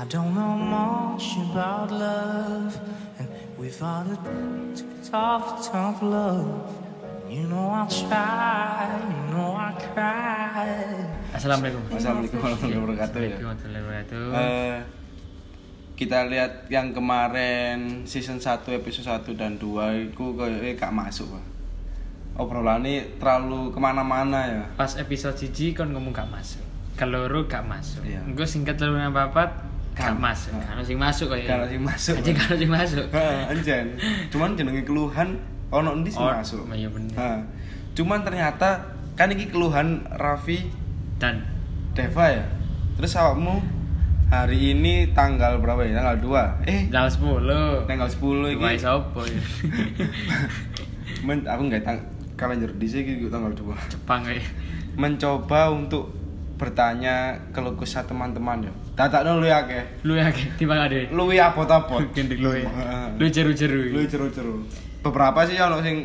I 0.00 0.08
don't 0.08 0.32
know 0.32 0.56
much 0.56 1.36
about 1.36 1.92
love, 1.92 2.72
and 3.20 3.28
without 3.60 4.08
a 4.08 4.16
tough, 5.04 5.60
tough 5.60 6.00
love, 6.00 6.72
you 7.28 7.44
know 7.44 7.68
I 7.68 7.84
try, 7.84 8.96
you 8.96 9.22
know 9.28 9.52
I 9.60 9.76
cry. 9.76 10.72
Assalamualaikum. 11.36 11.84
Assalamualaikum 11.92 12.38
warahmatullahi 12.40 12.80
wabarakatuh 12.80 13.18
ya. 13.20 13.28
Assalamualaikum 13.28 13.44
warahmatullahi 13.44 13.82
wabarakatuh. 13.84 14.24
Eh, 14.40 14.78
kita 16.00 16.18
lihat 16.32 16.52
yang 16.72 16.96
kemarin 16.96 18.08
season 18.08 18.40
1 18.40 18.72
episode 18.72 19.04
1 19.04 19.36
dan 19.36 19.60
2 19.60 20.16
itu 20.16 20.24
kayaknya 20.32 20.80
gak 20.80 20.96
masuk 20.96 21.28
Pak. 21.28 21.44
Obrolannya 22.40 23.20
terlalu 23.20 23.68
ke 23.68 23.76
mana-mana 23.76 24.48
ya 24.48 24.64
Pas 24.80 24.96
episode 24.96 25.36
siji 25.36 25.76
kon 25.76 25.92
ngomong 25.92 26.16
gak 26.16 26.32
masuk. 26.32 26.64
Keloro 26.96 27.44
gak 27.44 27.68
masuk. 27.68 28.00
Iya. 28.08 28.24
Engko 28.24 28.48
singkat 28.48 28.80
telu 28.80 28.96
nang 28.96 29.12
Gak. 29.92 30.16
masuk. 30.16 30.54
Kan 30.54 30.80
sing 30.80 30.96
masuk 30.96 31.26
kok 31.28 31.38
Gak 31.40 31.56
ada 31.56 31.66
sing 31.66 31.82
masuk. 31.82 32.14
Anjing 32.16 32.34
gak 32.34 32.46
ada 32.46 32.56
sing 32.56 32.70
masuk. 32.70 33.04
Anjen. 33.46 33.86
Cuman 34.28 34.54
jenenge 34.54 34.82
keluhan 34.82 35.28
ono 35.68 35.92
endi 35.92 36.08
sing 36.08 36.20
Oh, 36.20 36.30
masuk. 36.30 36.64
iya 36.70 36.88
bener. 36.88 37.12
Heeh. 37.12 37.40
Cuman 37.92 38.20
ternyata 38.20 38.80
kan 39.12 39.28
iki 39.28 39.46
keluhan 39.46 40.06
Raffi 40.10 40.66
Dan 41.16 41.44
Deva 41.92 42.32
ya. 42.32 42.44
Terus 42.96 43.12
awakmu 43.12 43.60
hari 44.26 44.72
ini 44.72 45.10
tanggal 45.10 45.58
berapa 45.58 45.82
ya? 45.82 45.98
Tanggal 45.98 46.16
2. 46.16 46.64
Eh, 46.64 46.80
tanggal 46.88 47.10
10. 47.10 47.84
tanggal 47.84 48.08
10 48.08 48.56
Dua 48.56 48.70
iki. 48.70 48.78
sopo 48.78 49.20
ya? 49.22 49.36
Men, 51.26 51.44
aku 51.44 51.62
nggak 51.66 51.82
tang 51.82 51.98
kalender 52.34 52.72
di 52.72 52.88
sini 52.88 53.28
tanggal 53.28 53.52
2 53.52 53.92
Jepang 53.92 54.24
kayak. 54.24 54.40
mencoba 54.90 55.68
untuk 55.68 56.08
bertanya 56.56 57.36
keluh 57.50 57.72
kesah 57.74 58.02
teman-teman 58.02 58.60
ya 58.62 58.72
dadak 59.00 59.24
lu 59.24 59.48
ya 59.48 59.64
ke 59.64 59.80
Lu 60.04 60.12
ya 60.12 60.28
ke 60.28 60.44
timbang 60.60 60.84
ade. 60.84 61.08
lu 61.08 61.24
apa 61.32 61.56
apa 61.64 61.94
Gendek 62.12 62.36
lu 62.36 62.52
ya. 62.52 62.68
Heeh. 62.68 63.06
Lu 63.16 63.24
jeru-jeru. 63.26 63.96
lu 63.96 64.04
ceru-ceru 64.04 64.54
beberapa 65.00 65.40
sih 65.48 65.56
ono 65.56 65.80
sing 65.80 66.04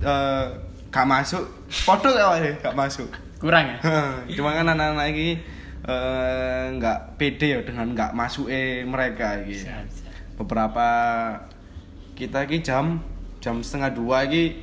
eh 0.00 0.44
gak 0.88 1.04
masuk 1.04 1.44
podo 1.84 2.08
ya 2.08 2.32
Wak, 2.32 2.64
gak 2.64 2.72
masuk 2.72 3.08
Kurang 3.36 3.68
ya? 3.68 3.76
cuma 4.40 4.56
kan 4.56 4.64
anak-anak 4.64 5.12
ini 5.12 5.36
eh, 5.84 6.64
nggak 6.72 7.20
pede 7.20 7.52
ya 7.52 7.60
dengan 7.60 7.92
nggak 7.92 8.16
masuk 8.16 8.48
eh 8.48 8.80
mereka 8.82 9.44
bisa. 9.44 9.84
beberapa 10.40 10.88
kita 12.16 12.48
ini 12.48 12.64
jam 12.64 12.96
jam 13.44 13.60
setengah 13.60 13.92
dua 13.92 14.24
ini 14.24 14.56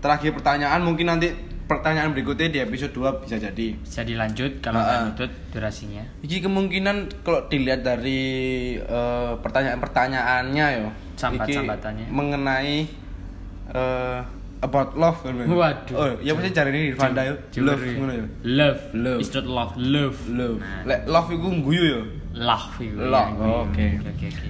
terakhir 0.00 0.32
pertanyaan 0.32 0.80
mungkin 0.80 1.12
nanti 1.12 1.28
pertanyaan 1.68 2.10
berikutnya 2.10 2.48
di 2.48 2.58
episode 2.58 2.90
2 2.90 3.22
bisa 3.22 3.36
jadi 3.36 3.76
Bisa 3.76 4.00
dilanjut 4.02 4.58
kalau 4.58 4.80
nggak 4.80 5.00
nutut 5.06 5.30
durasinya. 5.52 6.00
ini 6.24 6.40
kemungkinan 6.40 6.96
kalau 7.20 7.44
dilihat 7.46 7.84
dari 7.84 8.20
eh, 8.74 9.32
pertanyaan-pertanyaannya 9.38 10.66
ya 10.72 10.88
Sambat-sambatannya. 11.14 12.08
mengenai 12.08 12.88
eh, 13.68 14.20
about 14.58 14.96
love 14.96 15.20
kan. 15.22 15.36
Waduh. 15.38 15.94
oh 15.94 16.08
ya 16.18 16.32
pasti 16.34 16.50
cari 16.50 16.68
ini 16.72 16.80
ya 16.90 17.34
Jember 17.52 17.76
love 17.76 17.84
ngono 17.94 18.12
ya 18.12 18.26
Love. 18.42 18.82
Love. 18.96 19.20
It's 19.20 19.30
not 19.30 19.46
love. 19.46 19.72
Love. 19.76 20.18
love 20.26 20.58
Nah, 20.88 20.98
love 21.04 21.28
itu 21.30 21.48
guyu 21.62 21.84
ya 21.84 22.00
love 22.38 22.74
itu. 22.78 22.96
Love, 22.96 23.34
ya. 23.34 23.44
oh, 23.44 23.66
oke. 23.66 23.86
Oke, 24.08 24.26
oke. 24.30 24.48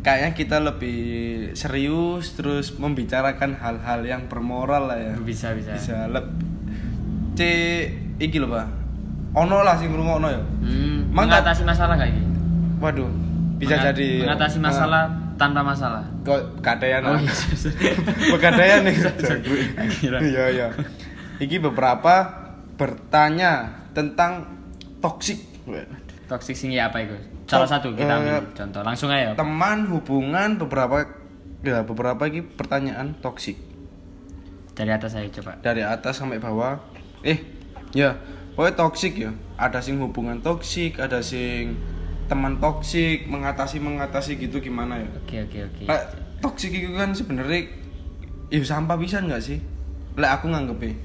Kayaknya 0.00 0.30
kita 0.32 0.56
lebih 0.58 1.00
serius 1.52 2.32
terus 2.32 2.72
membicarakan 2.74 3.52
hal-hal 3.54 4.00
yang 4.02 4.26
bermoral 4.26 4.86
lah 4.86 4.96
ya 4.96 5.12
Bisa, 5.14 5.52
bisa. 5.52 5.76
bisa 5.76 6.08
leb 6.08 6.24
c 7.32 7.40
iki 8.18 8.36
lho 8.36 8.48
pak 8.48 8.64
ono 9.32 9.60
lah 9.60 9.76
sing 9.76 9.88
ngrungokno 9.88 10.28
ya 10.28 10.40
Hmm, 10.60 11.08
mengatasi 11.10 11.62
masalah 11.62 11.94
kayak 11.94 12.12
gitu. 12.12 12.28
waduh 12.78 13.08
bisa 13.56 13.76
Menga- 13.76 13.86
jadi 13.86 14.08
mengatasi 14.24 14.58
masalah 14.58 15.02
tanpa 15.36 15.60
masalah. 15.62 16.04
kok 16.20 16.36
kadean 16.60 17.00
Oh 17.02 17.12
ah. 17.12 17.20
iya. 17.20 17.32
pegadaian 18.30 18.80
nih 18.86 18.96
iya 20.32 20.44
iya 20.50 20.66
iki 21.38 21.56
beberapa 21.56 22.28
bertanya 22.74 23.68
tentang 23.90 24.48
toksik 24.98 25.44
Toxic 26.24 26.54
sing 26.54 26.70
ya 26.70 26.88
apa 26.88 27.02
itu? 27.02 27.16
Salah 27.50 27.66
satu 27.66 27.90
kita 27.92 28.12
ambil 28.14 28.38
eh, 28.38 28.42
contoh. 28.54 28.80
Langsung 28.86 29.10
aja. 29.10 29.34
teman 29.34 29.90
hubungan 29.90 30.54
beberapa 30.54 31.02
ya 31.60 31.82
beberapa 31.82 32.22
ini 32.30 32.40
pertanyaan 32.46 33.18
toksik 33.18 33.58
Dari 34.72 34.90
atas 34.94 35.12
saya 35.12 35.26
coba. 35.28 35.58
dari 35.60 35.82
atas 35.84 36.16
sampai 36.16 36.40
bawah 36.40 36.78
eh 37.20 37.36
ya 37.92 38.16
pokoknya 38.56 38.74
toksik 38.78 39.12
ya 39.20 39.28
ada 39.60 39.76
sing 39.82 40.00
hubungan 40.00 40.40
toksik 40.40 40.96
ada 40.96 41.20
sing 41.20 41.76
teman 42.30 42.56
toksik 42.56 43.28
mengatasi 43.28 43.76
mengatasi 43.82 44.40
gitu 44.40 44.62
gimana 44.62 44.96
ya 44.96 45.08
Oke, 45.20 45.36
oke, 45.44 45.58
oke. 45.68 45.82
Toksik 46.40 46.72
itu 46.72 46.96
kan 46.96 47.12
sebenarnya 47.12 47.68
ya 48.48 48.62
sampah 48.64 48.96
bisa 48.96 49.20
nggak 49.20 49.42
sih 49.42 49.60
lah 50.16 50.40
aku 50.40 50.48
nganggep 50.48 50.96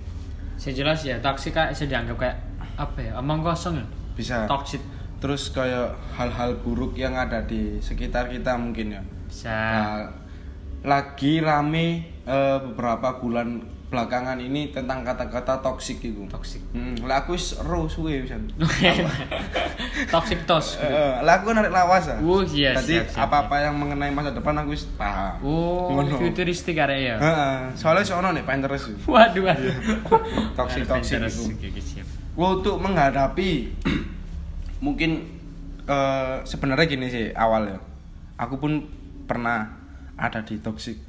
Sejelas 0.55 1.03
ya, 1.03 1.19
toxic 1.19 1.51
kayak 1.51 1.75
bisa 1.75 1.83
dianggap 1.83 2.15
kayak 2.15 2.37
apa 2.79 2.99
ya? 3.03 3.11
Omong 3.19 3.43
kosong 3.43 3.75
ya. 3.75 3.85
bisa 4.15 4.47
Toxic 4.47 4.79
terus 5.25 5.49
kayak 5.49 5.97
hal-hal 6.13 6.53
buruk 6.61 6.93
yang 6.93 7.17
ada 7.17 7.41
di 7.41 7.81
sekitar 7.81 8.29
kita 8.29 8.53
mungkin 8.61 8.93
ya 8.93 9.01
bisa 9.25 9.49
Nah, 9.49 10.05
lagi 10.85 11.41
rame 11.41 12.13
eh, 12.29 12.57
beberapa 12.61 13.17
bulan 13.17 13.57
belakangan 13.89 14.37
ini 14.37 14.69
tentang 14.69 15.01
kata-kata 15.01 15.65
toksik 15.65 15.97
itu 16.05 16.29
toxic. 16.29 16.61
Hmm, 16.77 16.93
lah 17.09 17.25
aku 17.25 17.33
ero 17.33 17.89
suwe 17.89 18.21
pisan. 18.21 18.45
toxic 20.13 20.45
tos. 20.45 20.77
Eh, 20.77 20.93
eh, 20.93 21.13
lah 21.25 21.41
aku 21.41 21.57
narik 21.57 21.73
lawas 21.73 22.05
ah. 22.13 22.21
Uh, 22.21 22.45
iya, 22.45 22.77
siap, 22.77 23.09
apa-apa 23.17 23.65
yang 23.65 23.81
mengenai 23.81 24.13
masa 24.13 24.29
depan 24.29 24.61
aku 24.61 24.77
wis 24.77 24.85
paham. 24.93 25.41
Oh, 25.41 25.89
Ngono. 25.89 26.21
futuristik 26.21 26.77
arek 26.77 27.01
ya. 27.01 27.15
Heeh, 27.17 27.57
soalnya 27.73 28.05
sono 28.05 28.29
nih 28.29 28.45
Pinterest. 28.45 28.93
itu. 28.93 29.09
Waduh, 29.09 29.41
waduh. 29.41 29.73
Toxic-toxic 30.53 31.17
Pinterest. 31.17 31.49
itu. 31.49 31.49
Oke, 31.49 31.67
oke, 31.73 31.81
siap. 31.81 32.05
Gua 32.37 32.61
untuk 32.61 32.77
menghadapi 32.77 33.49
mungkin 34.79 35.27
eh, 35.85 36.37
sebenarnya 36.43 36.85
gini 36.87 37.07
sih 37.11 37.25
awal 37.35 37.69
ya. 37.69 37.79
Aku 38.35 38.59
pun 38.59 38.87
pernah 39.29 39.71
ada 40.15 40.43
di 40.43 40.59
toxic 40.59 40.99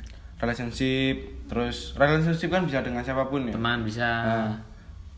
relationship. 0.43 1.47
Terus 1.47 1.95
relationship 1.95 2.51
kan 2.51 2.67
bisa 2.67 2.83
dengan 2.83 3.03
siapa 3.07 3.27
pun 3.31 3.47
ya. 3.47 3.55
Teman 3.55 3.87
bisa. 3.87 4.07
Nah, 4.07 4.55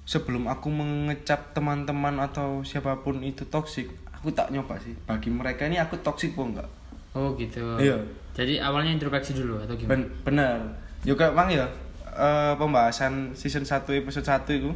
sebelum 0.08 0.48
aku 0.48 0.72
mengecap 0.72 1.53
teman-teman 1.53 2.16
atau 2.20 2.64
siapa 2.64 3.04
pun 3.04 3.20
itu 3.20 3.44
toksik, 3.44 3.92
aku 4.08 4.32
tak 4.32 4.48
nyoba 4.48 4.81
sih. 4.81 4.97
Bagi 5.04 5.28
mereka 5.28 5.69
ini 5.69 5.76
aku 5.76 6.00
toksik 6.00 6.32
pun 6.32 6.56
enggak. 6.56 6.69
Oh, 7.12 7.37
gitu. 7.37 7.76
Iya. 7.76 8.00
Jadi 8.32 8.62
awalnya 8.62 8.94
introspeksi 8.94 9.34
dulu 9.34 9.58
atau 9.58 9.75
gimana? 9.75 9.98
Ben 9.98 10.03
bener. 10.22 10.56
Juga 11.03 11.34
bang 11.34 11.48
ya 11.50 11.66
eh, 12.14 12.54
pembahasan 12.54 13.34
season 13.34 13.66
1 13.66 13.84
episode 13.98 14.25
1 14.25 14.48
itu 14.48 14.70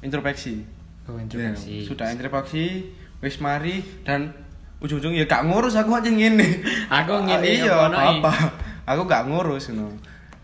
introspeksi. 0.00 0.64
Oh, 1.04 1.20
Ya, 1.20 1.28
introspeksi. 1.28 1.84
sudah 1.84 2.08
introspeksi, 2.08 2.88
wis 3.20 3.36
mari 3.36 3.84
dan 4.02 4.32
ujung-ujung 4.80 5.12
ya 5.12 5.24
gak 5.24 5.44
ngurus 5.44 5.76
aku 5.76 5.92
aja 5.92 6.08
ngene. 6.08 6.64
Aku 7.00 7.20
ngene, 7.24 7.44
iya, 7.44 7.76
apa. 7.88 8.32
Aku 8.84 9.04
gak 9.04 9.28
ngurus 9.28 9.72
no. 9.72 9.92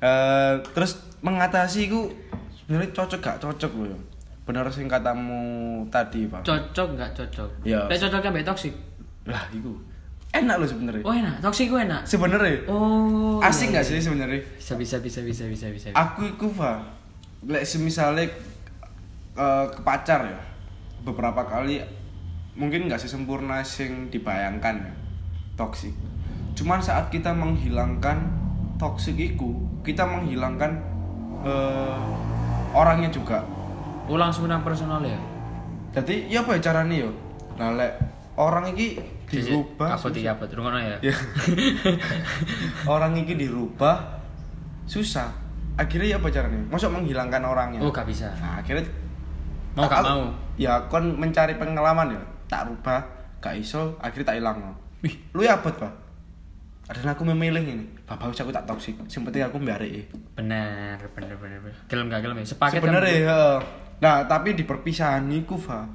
Eh 0.00 0.54
terus 0.72 1.00
mengatasi 1.20 1.88
ku 1.88 2.08
sebenarnya 2.56 2.92
cocok 2.92 3.20
gak 3.20 3.38
cocok 3.40 3.72
loh. 3.84 4.00
Bener 4.44 4.66
sing 4.72 4.88
katamu 4.88 5.40
tadi, 5.88 6.26
Pak. 6.26 6.42
Cocok 6.42 6.88
nggak 6.98 7.10
cocok? 7.14 7.50
Iya. 7.62 7.86
Lek 7.86 8.00
cocoknya 8.02 8.28
mbak 8.34 8.46
toxic. 8.50 8.74
Lah 9.28 9.44
iku. 9.54 9.72
Enak 10.30 10.56
loh 10.58 10.68
sebenarnya. 10.68 11.04
Oh 11.06 11.14
enak, 11.14 11.38
toxic 11.38 11.70
gue 11.70 11.80
enak. 11.86 12.02
Sebenarnya. 12.02 12.66
Oh. 12.66 13.38
Asik 13.38 13.70
gak 13.70 13.86
sih 13.86 14.02
sebenarnya? 14.02 14.42
Bisa 14.58 14.74
bisa 14.74 14.98
bisa 14.98 15.20
bisa 15.22 15.44
bisa 15.46 15.66
bisa. 15.70 15.86
Aku 15.94 16.26
iku, 16.26 16.50
Pak. 16.50 16.82
Lek 17.46 17.62
semisalnya 17.62 18.26
eh, 19.36 19.64
ke 19.70 19.80
pacar 19.86 20.26
ya. 20.26 20.40
Beberapa 21.02 21.46
kali 21.48 21.80
mungkin 22.58 22.90
nggak 22.90 23.00
sesempurna 23.00 23.64
sing 23.64 24.12
dibayangkan 24.12 24.74
ya. 24.84 24.92
Toksik. 25.56 25.92
Cuman 26.56 26.80
saat 26.80 27.08
kita 27.08 27.32
menghilangkan 27.32 28.20
toksik 28.80 29.16
itu, 29.16 29.56
kita 29.84 30.04
menghilangkan 30.08 30.72
eh, 31.44 32.00
orangnya 32.74 33.12
juga. 33.12 33.44
Oh 34.10 34.18
langsung 34.18 34.50
nang 34.50 34.64
personal 34.64 35.04
ya. 35.04 35.18
Jadi 35.94 36.30
ya 36.30 36.42
apa 36.42 36.58
ya 36.58 36.60
caranya 36.70 37.06
yo? 37.06 37.10
Nah, 37.58 37.76
lek 37.76 37.92
orang 38.38 38.72
ini 38.72 38.96
dirubah 39.28 40.00
Apa 40.00 40.08
tiga 40.10 40.34
apa? 40.34 40.48
Ya. 40.80 40.96
ya. 41.04 41.16
orang 42.94 43.14
ini 43.20 43.36
dirubah 43.36 44.20
susah. 44.88 45.30
Akhirnya 45.78 46.14
ya 46.14 46.16
apa 46.18 46.28
caranya? 46.32 46.60
Masuk 46.68 46.90
menghilangkan 46.92 47.42
orangnya. 47.44 47.80
Oh 47.80 47.92
gak 47.94 48.08
bisa. 48.08 48.28
Nah, 48.42 48.60
akhirnya 48.60 48.84
Mau 49.76 49.86
gak 49.86 50.02
mau. 50.02 50.22
Ya 50.58 50.86
kon 50.90 51.14
mencari 51.16 51.54
pengalaman 51.56 52.14
ya. 52.14 52.22
Tak 52.50 52.66
rubah, 52.66 53.06
gak 53.38 53.54
iso, 53.56 53.94
akhirnya 54.02 54.34
tak 54.34 54.36
hilang. 54.42 54.58
Wih, 55.00 55.14
lu 55.32 55.46
ya 55.46 55.56
abot, 55.58 55.72
Pak. 55.72 55.92
Ada 56.90 57.14
aku 57.14 57.22
memilih 57.22 57.62
ini. 57.62 57.86
Bapak 58.02 58.34
aku 58.34 58.50
tak 58.50 58.66
toksik. 58.66 58.98
Sing 59.06 59.22
penting 59.22 59.46
aku 59.46 59.62
mbiareki. 59.62 60.10
Bener 60.34 60.98
bener 61.14 61.38
bener. 61.38 61.58
bener. 61.62 61.76
Gelem 61.86 62.10
gak 62.10 62.20
gelem 62.26 62.42
ya. 62.42 62.46
Sepaket 62.50 62.82
Sebenarnya 62.82 63.14
kan? 63.14 63.22
ya. 63.22 63.40
Nah, 64.00 64.16
tapi 64.26 64.58
di 64.58 64.66
perpisahan 64.66 65.30
iku, 65.30 65.54
Fa. 65.54 65.86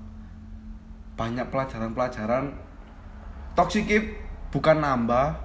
banyak 1.16 1.48
pelajaran-pelajaran 1.48 2.52
itu 3.56 4.20
bukan 4.52 4.84
nambah 4.84 5.40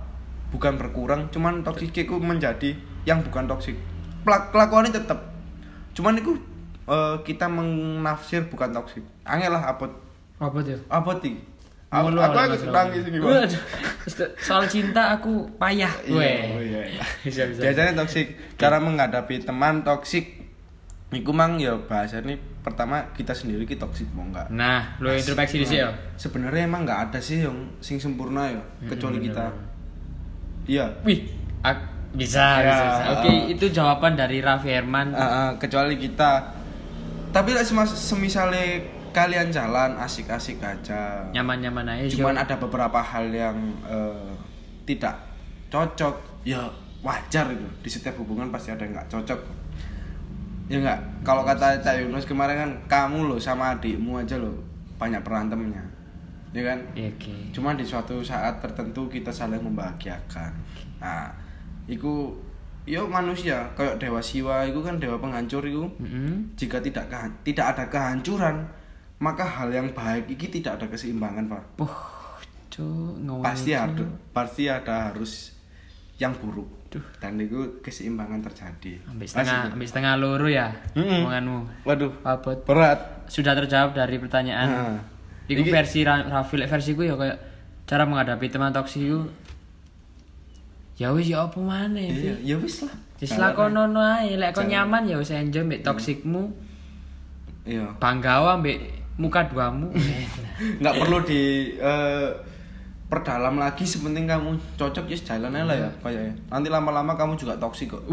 bukan 0.51 0.75
berkurang 0.75 1.31
cuman 1.31 1.63
itu 2.03 2.19
menjadi 2.19 2.75
yang 3.07 3.23
bukan 3.23 3.47
toxic 3.47 3.79
Pelak- 4.27 4.51
kelakuannya 4.51 4.91
tetap 4.91 5.31
cuman 5.95 6.19
itu 6.19 6.35
eh, 6.91 7.17
kita 7.23 7.47
menafsir 7.47 8.43
bukan 8.45 8.71
toxic 8.71 9.01
angel 9.23 9.55
lah 9.55 9.71
apa 9.71 9.87
Apa 10.37 10.59
tuh? 10.59 10.81
apa 10.89 11.11
ti 11.17 11.39
aku 11.87 12.07
Ngono 12.07 12.19
aku 12.21 12.37
Mas. 12.37 12.63
nangis 12.67 13.03
ini 13.05 13.19
Bang. 13.19 13.51
Soal 14.39 14.63
cinta 14.65 15.13
aku 15.13 15.43
payah. 15.57 15.91
Iya, 16.03 16.31
oh 16.49 16.63
iya, 16.63 16.81
iya. 16.89 17.03
Bisa 17.27 17.47
bisa. 17.47 17.61
biasanya 17.61 17.93
toxic 17.97 18.27
cara 18.55 18.79
menghadapi 18.79 19.39
teman 19.41 19.83
toxic 19.83 20.39
Iku 21.11 21.35
mang 21.35 21.59
ya 21.59 21.75
bahasa 21.81 22.23
ini 22.23 22.39
pertama 22.63 23.03
kita 23.11 23.35
sendiri 23.35 23.67
kita 23.67 23.83
toxic 23.83 24.07
mau 24.11 24.23
enggak 24.23 24.47
Nah, 24.49 24.95
lu 24.99 25.11
introspeksi 25.11 25.59
di 25.59 25.67
sini 25.67 25.83
ya. 25.83 25.91
sebenarnya 26.15 26.63
emang 26.65 26.87
nggak 26.87 27.01
ada 27.07 27.19
sih 27.19 27.43
yang 27.43 27.59
sing 27.79 27.99
sempurna 27.99 28.47
ya 28.47 28.63
kecuali 28.87 29.19
bener, 29.19 29.27
kita 29.27 29.45
iya 30.69 30.87
Wih, 31.03 31.27
bisa, 32.11 32.45
Ya. 32.57 32.63
bisa, 32.65 32.85
bisa. 32.85 33.05
Oke, 33.13 33.31
itu 33.49 33.65
jawaban 33.69 34.15
dari 34.15 34.39
Raffi 34.39 34.71
Herman. 34.71 35.11
Ah, 35.11 35.19
ah, 35.21 35.51
kecuali 35.57 35.95
kita 35.95 36.47
tapi 37.31 37.55
lah 37.55 37.63
semisale 37.87 38.83
kalian 39.11 39.51
jalan 39.51 39.99
asik-asik 39.99 40.63
aja. 40.63 41.27
Nyaman-nyaman 41.35 41.87
aja. 41.87 42.07
cuman 42.15 42.39
ada 42.39 42.55
beberapa 42.59 43.03
hal 43.03 43.27
yang 43.31 43.59
eh, 43.87 44.31
tidak 44.87 45.19
cocok 45.71 46.47
ya 46.47 46.67
wajar 47.03 47.51
itu. 47.51 47.69
Di 47.83 47.91
setiap 47.91 48.19
hubungan 48.23 48.51
pasti 48.51 48.71
ada 48.71 48.83
yang 48.87 48.95
nggak 48.95 49.11
cocok. 49.11 49.41
Ya 50.71 50.79
nggak? 50.79 51.27
Kalau 51.27 51.43
kata 51.43 51.83
Cak 51.83 52.07
Yunus 52.07 52.27
kemarin 52.27 52.57
kan 52.59 52.71
kamu 52.87 53.27
loh 53.27 53.39
sama 53.43 53.75
adikmu 53.75 54.23
aja 54.23 54.39
loh 54.39 54.55
banyak 54.99 55.19
berantemnya. 55.27 55.83
Ya 56.51 56.67
kan? 56.67 56.79
Iya, 56.99 57.15
Oke. 57.15 57.35
cuma 57.55 57.79
di 57.79 57.87
suatu 57.87 58.23
saat 58.27 58.59
tertentu 58.59 59.07
kita 59.07 59.31
saling 59.31 59.63
membahagiakan. 59.63 60.51
Nah 61.03 61.31
itu 61.91 62.35
yo 62.91 63.07
manusia 63.07 63.63
kayak 63.73 63.97
dewa 63.97 64.19
siwa 64.19 64.67
itu 64.67 64.81
kan 64.81 64.99
dewa 64.99 65.15
penghancur 65.17 65.63
itu 65.63 65.87
Mm-mm. 65.97 66.51
jika 66.55 66.83
tidak 66.83 67.07
tidak 67.41 67.67
ada 67.71 67.85
kehancuran 67.87 68.67
maka 69.17 69.45
hal 69.45 69.71
yang 69.71 69.87
baik 69.91 70.27
ini 70.27 70.47
tidak 70.51 70.75
ada 70.75 70.87
keseimbangan 70.89 71.47
pak 71.47 71.63
Puh, 71.77 71.95
cuk, 72.69 73.15
ngomong 73.21 73.41
pasti 73.41 73.71
itu. 73.71 73.79
ada 73.79 74.05
pasti 74.33 74.63
ada 74.67 74.95
harus 75.09 75.55
yang 76.17 76.35
buruk 76.35 76.67
Duh. 76.89 77.05
dan 77.17 77.39
itu 77.39 77.79
keseimbangan 77.81 78.43
terjadi 78.43 78.99
Ambil 79.07 79.25
setengah, 79.25 79.61
ya? 79.63 79.73
ambil 79.73 79.87
setengah 79.87 80.13
luru 80.17 80.49
ya. 80.51 80.69
Omonganmu. 80.93 81.59
waduh 81.81 82.13
Apa? 82.21 82.59
berat 82.61 82.99
Sudah 83.25 83.55
terjawab 83.55 83.95
dari 83.95 84.19
pertanyaan. 84.19 84.67
Nah. 84.69 84.99
Iku 85.47 85.63
versi 85.65 86.03
Ra- 86.03 86.27
Raffi, 86.27 86.59
lek 86.59 86.67
versi 86.67 86.93
gue 86.93 87.07
ya 87.07 87.15
kayak 87.15 87.39
cara 87.87 88.03
menghadapi 88.03 88.47
teman 88.47 88.71
toksik 88.71 89.03
itu 89.05 89.23
ya 91.01 91.09
wis 91.17 91.33
ya 91.33 91.49
apa 91.49 91.57
maneh 91.57 92.13
iya 92.13 92.37
Vi? 92.37 92.53
ya 92.53 92.57
wis 92.61 92.85
lah. 92.85 92.93
Wis 93.17 93.33
lakono 93.41 93.89
ae, 93.97 94.37
lek 94.37 94.53
kon 94.53 94.69
Jangan. 94.69 95.01
nyaman 95.01 95.03
ya 95.09 95.17
wis 95.17 95.33
enjoy 95.33 95.65
mbek 95.65 95.81
toksikmu. 95.81 96.53
iya. 97.65 97.89
Banggawa 97.97 98.61
mbek 98.61 98.77
muka 99.17 99.49
duamu. 99.49 99.89
nggak 100.81 100.95
perlu 101.01 101.25
di 101.25 101.73
eh, 101.81 102.29
perdalam 103.09 103.57
lagi 103.57 103.83
sepenting 103.89 104.29
kamu 104.29 104.55
cocok 104.77 105.09
ya 105.09 105.19
jalan 105.19 105.57
aja 105.57 105.65
lah 105.67 105.77
ya 105.77 105.91
kayaknya 105.99 106.35
nanti 106.47 106.69
lama-lama 106.71 107.17
kamu 107.17 107.35
juga 107.41 107.57
toksik 107.57 107.97
kok. 107.97 108.05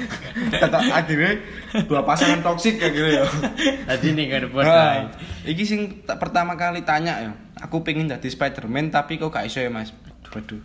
Kata 0.64 0.80
akhirnya 0.80 1.36
dua 1.84 2.02
pasangan 2.08 2.40
toksik 2.40 2.80
kayak 2.80 2.92
gitu 2.96 3.08
ya 3.20 3.24
Tadi 3.86 4.16
nih 4.16 4.26
kan 4.26 4.42
buat 4.50 4.64
Nah, 4.64 5.06
iki 5.44 5.62
sing 5.62 6.02
pertama 6.08 6.56
kali 6.56 6.82
tanya 6.88 7.20
ya 7.20 7.32
aku 7.60 7.84
pengen 7.86 8.08
jadi 8.10 8.26
Spiderman 8.26 8.88
tapi 8.88 9.20
kok 9.20 9.28
gak 9.30 9.44
iso 9.46 9.60
ya 9.60 9.70
mas? 9.70 9.92
Waduh 10.32 10.58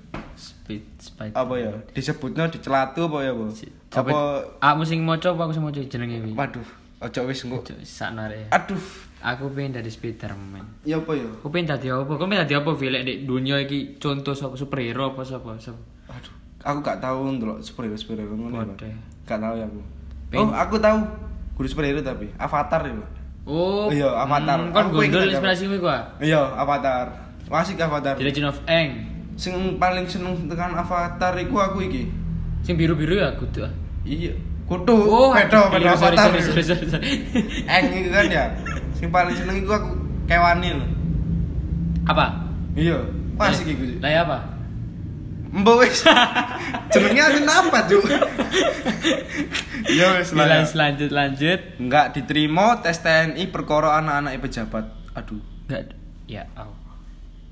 speed 0.66 0.82
speed. 0.98 1.32
apa 1.32 1.54
ya 1.56 1.70
disebutnya 1.94 2.50
di 2.50 2.58
celatu 2.58 3.06
apa 3.06 3.18
ya 3.22 3.32
bu 3.32 3.46
apa 3.92 4.18
aku 4.60 4.82
sing 4.82 5.00
maca 5.00 5.30
apa 5.30 5.46
aku 5.46 5.54
sing 5.54 5.62
maca 5.62 5.78
jenenge 5.80 6.18
wi. 6.20 6.34
waduh 6.34 6.66
ojo 7.00 7.20
wis 7.24 7.46
engko 7.46 7.62
sak 7.82 8.12
nare. 8.12 8.50
aduh 8.50 8.82
Aku 9.26 9.50
pengen 9.50 9.74
dari 9.74 9.90
Spiderman. 9.90 10.86
ya 10.86 11.02
apa 11.02 11.14
ya 11.14 11.26
Aku 11.42 11.50
pengen 11.50 11.66
dadi 11.68 11.90
apa? 11.90 12.06
Aku 12.06 12.22
pengen 12.24 12.46
dadi 12.46 12.54
apa 12.54 12.70
Vi 12.72 12.88
lek 12.88 13.04
di 13.04 13.14
dunia 13.26 13.58
iki 13.58 13.98
contoh 13.98 14.34
sapa 14.34 14.54
superhero 14.54 15.14
apa 15.14 15.22
sapa 15.22 15.58
sapa. 15.58 15.82
aduh 16.08 16.34
aku 16.62 16.78
gak 16.82 16.98
tahu 17.00 17.34
ndelok 17.34 17.58
superhero 17.58 17.94
superhero 17.94 18.34
ngono 18.34 18.78
ya, 18.78 18.94
gak 19.24 19.40
tahu 19.40 19.54
ya 19.56 19.66
aku 19.66 19.82
Pengen- 20.30 20.46
oh 20.46 20.54
aku 20.54 20.76
tahu 20.78 20.98
guru 21.54 21.66
superhero 21.66 22.00
tapi 22.02 22.30
avatar 22.36 22.86
ya. 22.86 22.94
Oh, 23.46 23.90
Iya, 23.90 24.10
Avatar. 24.10 24.58
Hmm, 24.58 24.74
kan 24.74 24.90
gondol 24.90 25.22
inspirasimu 25.24 25.78
gua. 25.78 26.02
iya 26.18 26.42
avatar 26.54 27.14
masih 27.46 27.78
avatar 27.78 28.18
The 28.18 28.26
Legend 28.26 28.48
of 28.48 28.58
Aang. 28.66 29.15
Sing 29.36 29.76
paling 29.76 30.08
seneng 30.08 30.48
tekan 30.48 30.72
avatar 30.74 31.36
iku 31.36 31.60
aku 31.60 31.84
iki 31.84 32.08
Sing 32.66 32.80
biru-biru 32.80 33.20
ya 33.20 33.30
kudu. 33.36 33.62
ah. 33.62 33.74
iya 34.02 34.34
kutu 34.66 34.98
beda 35.30 35.70
beda 35.70 35.94
sorry, 35.94 36.18
avatar 36.18 36.34
sorry, 36.34 36.42
sorry, 36.42 36.64
sorry, 36.66 36.86
sorry. 36.90 37.06
Eng 37.78 37.86
itu 37.94 38.10
kan 38.10 38.26
ya. 38.26 38.46
Sing 38.98 39.14
paling 39.14 39.38
seneng 39.38 39.62
iku 39.62 39.78
aku 39.78 39.90
kewani 40.26 40.74
lho. 40.74 40.88
Apa? 42.10 42.50
Iya. 42.74 42.98
Wah 43.38 43.54
sih 43.54 43.70
iku. 43.70 44.02
Lah 44.02 44.10
ya 44.10 44.26
apa? 44.26 44.38
Mbok 45.54 45.86
wis. 45.86 46.02
Jenenge 46.92 47.22
aku 47.22 47.40
napa, 47.46 47.80
Cuk? 47.86 48.04
Ya 49.86 50.06
wis 50.18 50.34
lah. 50.34 50.50
ya. 50.50 50.66
Lanjut 50.66 51.12
lanjut. 51.14 51.60
Enggak 51.78 52.18
diterima 52.18 52.82
tes 52.82 53.00
TNI 53.06 53.46
perkara 53.54 54.02
anak-anak 54.02 54.42
pejabat. 54.42 54.86
Aduh. 55.14 55.40
Enggak 55.70 55.94
ya. 56.26 56.44
Oh. 56.58 56.74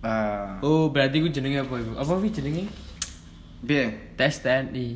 Ah, 0.04 0.60
Oh, 0.60 0.92
berarti 0.92 1.18
ku 1.18 1.32
jenenge 1.32 1.64
apa 1.64 1.80
ibu? 1.80 1.96
Apa 1.96 2.14
wi 2.20 2.28
jenenge? 2.28 2.68
piye? 3.64 3.88
Tes 4.14 4.44
TNI. 4.44 4.88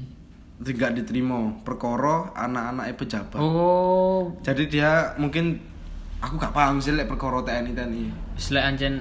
Enggak 0.59 0.91
diterima 0.93 1.55
perkara 1.63 2.35
anak-anak 2.35 2.91
pejabat. 2.93 3.39
Oh, 3.39 4.35
Jadi 4.43 4.67
dia 4.67 5.15
mungkin 5.15 5.55
aku 6.17 6.35
gak 6.35 6.51
paham 6.51 6.83
sih 6.83 6.91
lek 6.91 7.07
perkara 7.07 7.39
TNI 7.39 7.71
TNI. 7.71 8.03
selek 8.35 8.63
ancen 8.65 8.93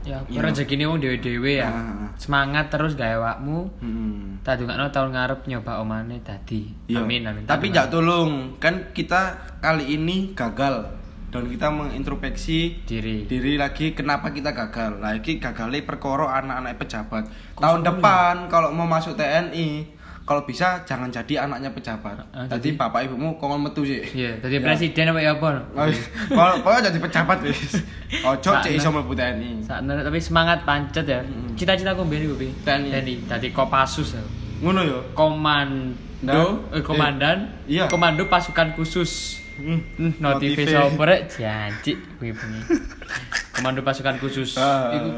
ya 0.00 0.16
Iya. 0.30 0.40
rezekine 0.40 0.86
wong 0.86 1.02
dhewe-dhewe 1.02 1.58
ya. 1.58 1.68
Ah. 1.68 2.08
Semangat 2.16 2.70
terus 2.70 2.94
gawe 2.94 3.16
awakmu. 3.18 3.68
Hmm. 3.82 4.38
Tak 4.40 4.62
tahun 4.88 5.10
ngarep 5.12 5.40
nyoba 5.44 5.82
omane 5.82 6.22
dadi. 6.22 6.70
Iya. 6.86 7.02
Amin 7.02 7.26
amin. 7.26 7.44
Tapi 7.44 7.68
jak 7.68 7.90
tolong, 7.90 8.56
kan 8.56 8.94
kita 8.94 9.36
kali 9.58 9.98
ini 9.98 10.32
gagal 10.32 10.84
dan 11.30 11.46
kita 11.46 11.70
mengintrospeksi 11.70 12.82
diri. 12.84 13.24
diri 13.24 13.54
lagi 13.54 13.94
kenapa 13.94 14.34
kita 14.34 14.50
gagal. 14.50 14.98
Lagi 14.98 15.38
gagalnya 15.38 15.86
perkara 15.86 16.42
anak-anak 16.42 16.74
pejabat. 16.76 17.24
Tahun 17.54 17.80
depan 17.86 18.50
kalau 18.50 18.74
mau 18.74 18.84
masuk 18.84 19.14
TNI, 19.14 19.86
kalau 20.26 20.46
bisa 20.46 20.82
jangan 20.86 21.10
jadi 21.10 21.46
anaknya 21.46 21.70
pejabat. 21.74 22.22
Ah, 22.30 22.46
Jadi 22.46 22.78
bapak 22.78 23.06
ibumu 23.06 23.34
kongol 23.34 23.62
metu 23.66 23.82
sih. 23.82 23.98
Iya, 24.14 24.38
dadi 24.38 24.58
Ya. 24.58 24.62
presiden 24.62 25.10
apa 25.10 25.18
ya 25.18 25.34
apa? 25.34 25.58
Oh, 25.74 25.86
iya. 25.86 26.02
Kalau 26.30 26.54
kalau 26.62 26.78
jadi 26.82 26.98
pejabat 26.98 27.38
wis. 27.46 27.78
Ojo 28.30 28.50
cek 28.62 28.70
iso 28.74 28.90
mlebu 28.90 29.14
TNI. 29.14 29.62
Sakno 29.66 29.90
tapi 30.02 30.18
semangat 30.22 30.62
pancet 30.66 31.06
ya. 31.06 31.18
Cita-citaku 31.58 32.06
mbiyen 32.06 32.30
iku, 32.30 32.34
Bi. 32.38 32.48
TNI. 32.62 32.90
Dadi 32.94 33.14
dadi 33.26 33.48
Kopassus 33.50 34.14
ya. 34.14 34.22
Ngono 34.62 34.80
yo. 34.86 34.98
Komando, 35.18 36.68
eh, 36.74 36.82
komandan, 36.84 37.50
iya. 37.66 37.86
komando 37.90 38.26
pasukan 38.30 38.74
khusus. 38.78 39.40
Hmm, 39.60 40.12
notife. 40.18 40.64
sapa 40.64 41.02
rek 41.04 41.20
janji 41.30 41.92
kuwi 42.16 42.32
bengi. 42.32 42.60
Komando 43.54 43.84
pasukan 43.84 44.16
khusus. 44.16 44.56
Ah. 44.56 44.88
Iku 44.90 45.10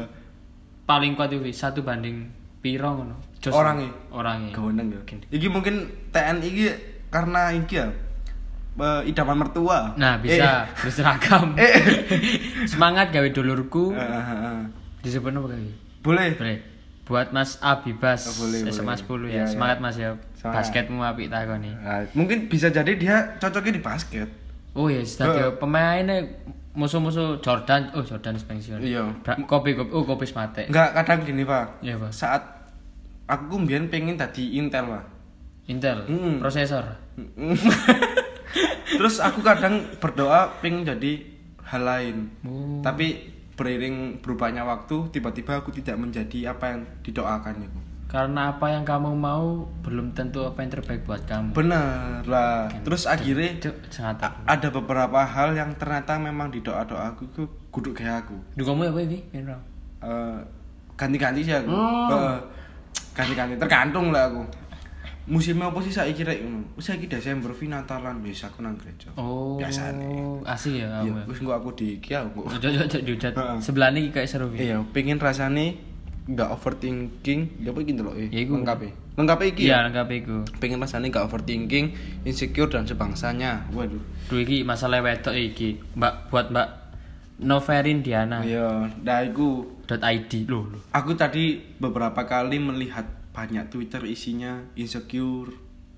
paling 0.83 1.15
kuat 1.15 1.31
itu 1.31 1.39
satu 1.49 1.79
banding 1.81 2.27
piro 2.59 2.91
ngono. 2.93 3.15
Jos- 3.39 3.55
Orangnya? 3.55 3.91
Orangnya. 4.11 4.51
Gawendeng 4.51 4.87
yo. 4.91 4.99
Iki 5.29 5.47
mungkin 5.47 5.87
TNI 6.11 6.43
iki 6.43 6.65
karena 7.07 7.51
iki 7.51 7.79
ya 7.79 7.87
eh, 8.73 9.01
idaman 9.05 9.37
mertua. 9.39 9.95
Nah, 9.95 10.19
bisa 10.19 10.65
berseragam. 10.83 11.55
Eh. 11.55 11.73
Semangat 12.65 13.11
gawe 13.11 13.27
dulurku. 13.31 13.93
Eh, 13.93 14.01
eh, 14.01 14.27
eh. 14.27 14.61
Disebut 15.03 15.31
apa 15.31 15.47
kali? 15.51 15.71
Boleh. 16.03 16.29
Boleh. 16.35 16.57
Buat 17.03 17.35
Mas 17.35 17.59
Abibas 17.59 18.23
Oh, 18.31 18.47
boleh, 18.47 18.63
SMA 18.71 18.95
boleh. 19.03 19.27
10 19.27 19.27
ya. 19.27 19.35
Iya, 19.35 19.43
iya. 19.43 19.45
Semangat 19.45 19.77
Mas 19.83 19.95
ya. 19.99 20.15
Semangat. 20.39 20.55
Basketmu 20.63 21.01
apik 21.03 21.27
takoni. 21.27 21.71
Nah, 21.75 22.07
mungkin 22.15 22.47
bisa 22.47 22.71
jadi 22.71 22.91
dia 22.95 23.15
cocoknya 23.37 23.75
di 23.75 23.83
basket. 23.83 24.29
Oh 24.73 24.87
iya, 24.87 25.03
dadi 25.03 25.37
Heeh. 25.37 25.51
pemainnya 25.59 26.23
musuh-musuh 26.73 27.43
Jordan. 27.43 27.91
Oh, 27.93 28.01
Jordan 28.01 28.39
pensiun. 28.39 28.79
Iya. 28.79 29.03
Kopi 29.45 29.75
kopi. 29.75 29.91
Oh, 29.91 30.07
kopi 30.07 30.25
mate. 30.31 30.65
Enggak 30.71 30.95
kadang 30.95 31.19
gini 31.21 31.43
pak. 31.43 31.83
Iya, 31.83 31.99
Pak. 31.99 32.11
Saat 32.15 32.43
aku 33.27 33.59
mbien 33.59 33.91
pengen 33.91 34.15
tadi 34.15 34.55
Intel 34.55 34.87
pak. 34.87 35.03
Intel, 35.67 36.07
Hmm. 36.07 36.39
prosesor. 36.39 36.83
Terus 38.93 39.19
aku 39.19 39.41
kadang 39.41 39.83
berdoa 39.97 40.59
pengen 40.61 40.85
jadi 40.85 41.23
hal 41.65 41.81
lain. 41.83 42.17
Oh. 42.43 42.79
Tapi 42.79 43.32
beriring 43.53 44.17
berubahnya 44.19 44.65
waktu 44.65 45.09
tiba-tiba 45.09 45.61
aku 45.61 45.69
tidak 45.71 45.97
menjadi 45.97 46.51
apa 46.51 46.73
yang 46.73 46.81
didoakan 47.01 47.55
itu. 47.61 47.79
karena 48.09 48.53
apa 48.53 48.69
yang 48.69 48.85
kamu 48.85 49.09
mau 49.17 49.65
belum 49.81 50.13
tentu 50.13 50.45
apa 50.45 50.61
yang 50.61 50.69
terbaik 50.69 51.01
buat 51.01 51.25
kamu 51.25 51.49
bener 51.57 52.21
lah 52.29 52.69
terus 52.85 53.09
akhirnya 53.09 53.73
ada 54.45 54.67
beberapa 54.69 55.17
hal 55.25 55.57
yang 55.57 55.73
ternyata 55.73 56.21
memang 56.21 56.53
di 56.53 56.61
doa 56.61 56.85
doa 56.85 57.09
aku 57.09 57.25
itu 57.25 57.41
guduk 57.73 57.97
kayak 57.97 58.25
aku 58.29 58.37
Duh 58.53 58.65
kamu 58.69 58.93
apa 58.93 58.99
ini? 59.01 59.17
Eh, 60.03 60.37
ganti-ganti 60.93 61.41
sih 61.41 61.57
aku 61.57 61.73
Oh. 61.73 62.09
Heeh. 62.13 62.37
ganti-ganti 63.13 63.53
tergantung 63.57 64.13
lah 64.13 64.29
aku 64.29 64.41
musimnya 65.23 65.71
apa 65.71 65.79
sih 65.79 65.93
saya 65.95 66.11
kira 66.11 66.35
saya 66.83 66.99
kira 66.99 67.15
Desember 67.15 67.55
Natalan 67.55 68.19
biasa 68.19 68.51
aku 68.51 68.59
nang 68.59 68.75
gereja 68.75 69.07
Oh, 69.15 69.55
biasa 69.55 69.95
nih 69.95 70.43
asik 70.43 70.83
ya 70.83 70.87
kamu. 70.99 71.31
wis 71.31 71.39
gua 71.39 71.63
aku 71.63 71.71
di 71.79 71.95
iki 71.95 72.11
aku. 72.11 72.43
Ojo 72.43 72.67
ojo. 72.67 72.97
Heeh. 72.99 73.57
Sebelah 73.63 73.95
ini 73.95 74.11
kayak 74.11 74.27
seru. 74.27 74.51
Iya, 74.51 74.83
pengen 74.91 75.23
rasane 75.23 75.79
nggak 76.27 76.49
overthinking. 76.51 77.63
Ya 77.63 77.71
apa 77.71 77.79
iki 77.83 77.91
ndelok 77.95 78.15
e? 78.19 78.25
Ya. 78.31 78.43
Lengkap 78.43 78.79
e. 78.83 78.89
Lengkap 79.15 79.37
e 79.39 79.45
iki. 79.55 79.61
Iya, 79.63 79.71
ya? 79.71 79.77
lengkap 79.87 80.07
iku. 80.11 80.37
Pengen 80.59 80.83
rasane 80.83 81.07
nggak 81.07 81.23
overthinking, 81.23 81.85
insecure 82.27 82.67
dan 82.67 82.83
sebangsanya. 82.83 83.71
Waduh. 83.71 84.03
Duh 84.27 84.39
iki 84.43 84.67
masalah 84.67 84.99
wedok 84.99 85.35
iki. 85.35 85.79
Mbak 85.95 86.13
buat 86.31 86.51
Mbak 86.51 86.67
Noverin 87.43 88.03
Diana. 88.03 88.43
Iya, 88.43 88.91
nah 89.03 89.19
iku 89.23 89.67
.id 89.87 90.31
loh 90.49 90.63
loh. 90.73 90.81
aku 90.89 91.13
tadi 91.13 91.59
beberapa 91.77 92.23
kali 92.25 92.57
melihat 92.57 93.03
banyak 93.33 93.65
Twitter 93.73 94.05
isinya 94.05 94.61
insecure, 94.77 95.51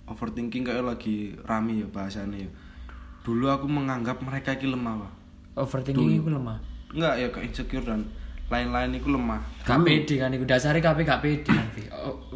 overthinking 0.07 0.63
kayak 0.63 0.87
lagi 0.87 1.35
rame 1.43 1.83
ya 1.83 1.87
bahasannya 1.91 2.47
ya. 2.47 2.51
Dulu 3.27 3.51
aku 3.51 3.67
menganggap 3.67 4.23
mereka 4.23 4.55
iki 4.55 4.71
lemah, 4.71 5.03
Pak. 5.03 5.11
Overthinking 5.59 6.23
iku 6.23 6.31
lemah. 6.31 6.57
Enggak 6.95 7.13
ya 7.19 7.27
kayak 7.29 7.45
insecure 7.51 7.83
dan 7.83 8.07
lain-lain 8.47 8.95
itu 8.95 9.11
lemah. 9.11 9.41
Pede 9.67 10.15
kan 10.17 10.31
kabeh 10.79 11.03
gak 11.03 11.21
pede 11.21 11.51
kan. 11.51 11.67
Vi. 11.75 11.83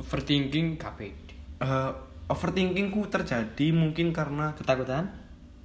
Overthinking 0.04 0.76
gak 0.76 1.00
pede. 1.00 1.34
Eh, 1.64 1.92
overthinkingku 2.30 3.10
terjadi 3.10 3.74
mungkin 3.74 4.14
karena 4.14 4.54
Ketakutan? 4.54 5.10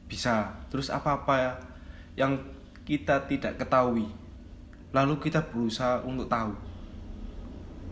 bisa 0.05 0.53
terus 0.69 0.93
apa-apa 0.93 1.35
ya 1.37 1.53
yang 2.25 2.37
kita 2.85 3.25
tidak 3.25 3.57
ketahui 3.57 4.05
lalu 4.93 5.17
kita 5.19 5.41
berusaha 5.43 6.05
untuk 6.05 6.29
tahu 6.29 6.53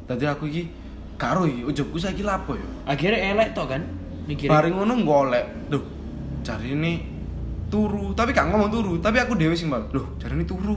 jadi 0.06 0.36
aku 0.36 0.44
iki 0.52 0.68
karo 1.22 1.46
iki 1.46 1.62
ujubku 1.62 1.94
saiki 1.96 2.22
lapo 2.22 2.58
ya 2.58 2.66
Akhirnya 2.84 3.30
elek 3.32 3.54
tok 3.54 3.70
kan? 3.70 3.82
Mikir. 4.22 4.46
bareng 4.46 4.74
ngono 4.74 4.94
golek 5.02 5.46
duh 5.66 5.82
cari 6.42 6.72
ini 6.72 6.92
turu 7.66 8.10
tapi 8.12 8.30
gak 8.30 8.46
ngomong 8.48 8.68
turu 8.68 8.92
tapi 8.98 9.16
aku 9.16 9.34
dewe 9.34 9.50
sing 9.52 9.66
bal 9.66 9.82
loh 9.88 10.14
cari 10.16 10.30
ini 10.32 10.42
turu 10.42 10.74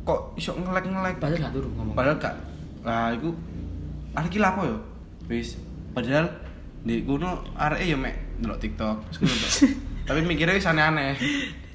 kok 0.00 0.34
iso 0.34 0.52
ngelek-ngelek 0.52 1.18
Padahal 1.18 1.38
gak 1.40 1.52
turu 1.52 1.68
ngomong. 1.72 1.94
padahal 1.94 2.16
gak 2.16 2.34
nah 2.80 3.10
iku 3.10 3.30
arek 4.12 4.28
iki 4.28 4.38
lapo 4.38 4.60
ya 4.62 4.76
wis 5.26 5.54
padahal 5.90 6.26
di 6.80 7.02
kono 7.02 7.42
areke 7.54 7.84
ya 7.84 7.96
mek 7.96 8.14
ndelok 8.38 8.58
TikTok 8.58 8.96
tapi 10.08 10.20
mikirnya 10.22 10.54
wis 10.54 10.66
aneh-aneh 10.66 11.14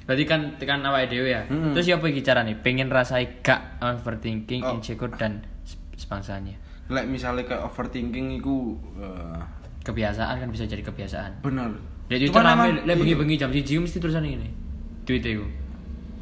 Berarti 0.06 0.22
kan 0.22 0.54
tekan 0.54 0.86
awake 0.86 1.10
dhewe 1.10 1.26
ya. 1.26 1.42
Mm-mm. 1.44 1.74
Terus 1.74 1.90
ya 1.90 1.98
apa 1.98 2.06
iki 2.06 2.22
carane? 2.22 2.54
Pengen 2.54 2.86
rasai 2.86 3.42
gak 3.42 3.74
overthinking, 3.82 4.62
Oh. 4.62 4.78
insecure 4.78 5.10
dan 5.10 5.42
sebangsanya. 5.98 6.54
Lek 6.86 7.04
misalnya 7.10 7.42
kayak 7.42 7.66
overthinking 7.66 8.38
iku 8.38 8.78
eh, 8.98 9.40
Kebiasaan 9.82 10.42
kan 10.42 10.48
bisa 10.50 10.66
jadi 10.66 10.82
kebiasaan. 10.82 11.46
bener 11.46 11.70
Jadi 12.06 12.30
itu 12.30 12.34
Cuman 12.34 12.46
rame, 12.46 12.66
lek 12.86 12.86
iya. 12.86 12.94
bengi-bengi 12.94 13.34
jam 13.34 13.50
1 13.50 13.62
mesti 13.82 13.98
tulisan 13.98 14.22
ini. 14.22 14.46
Tweet 15.02 15.22
itu. 15.26 15.42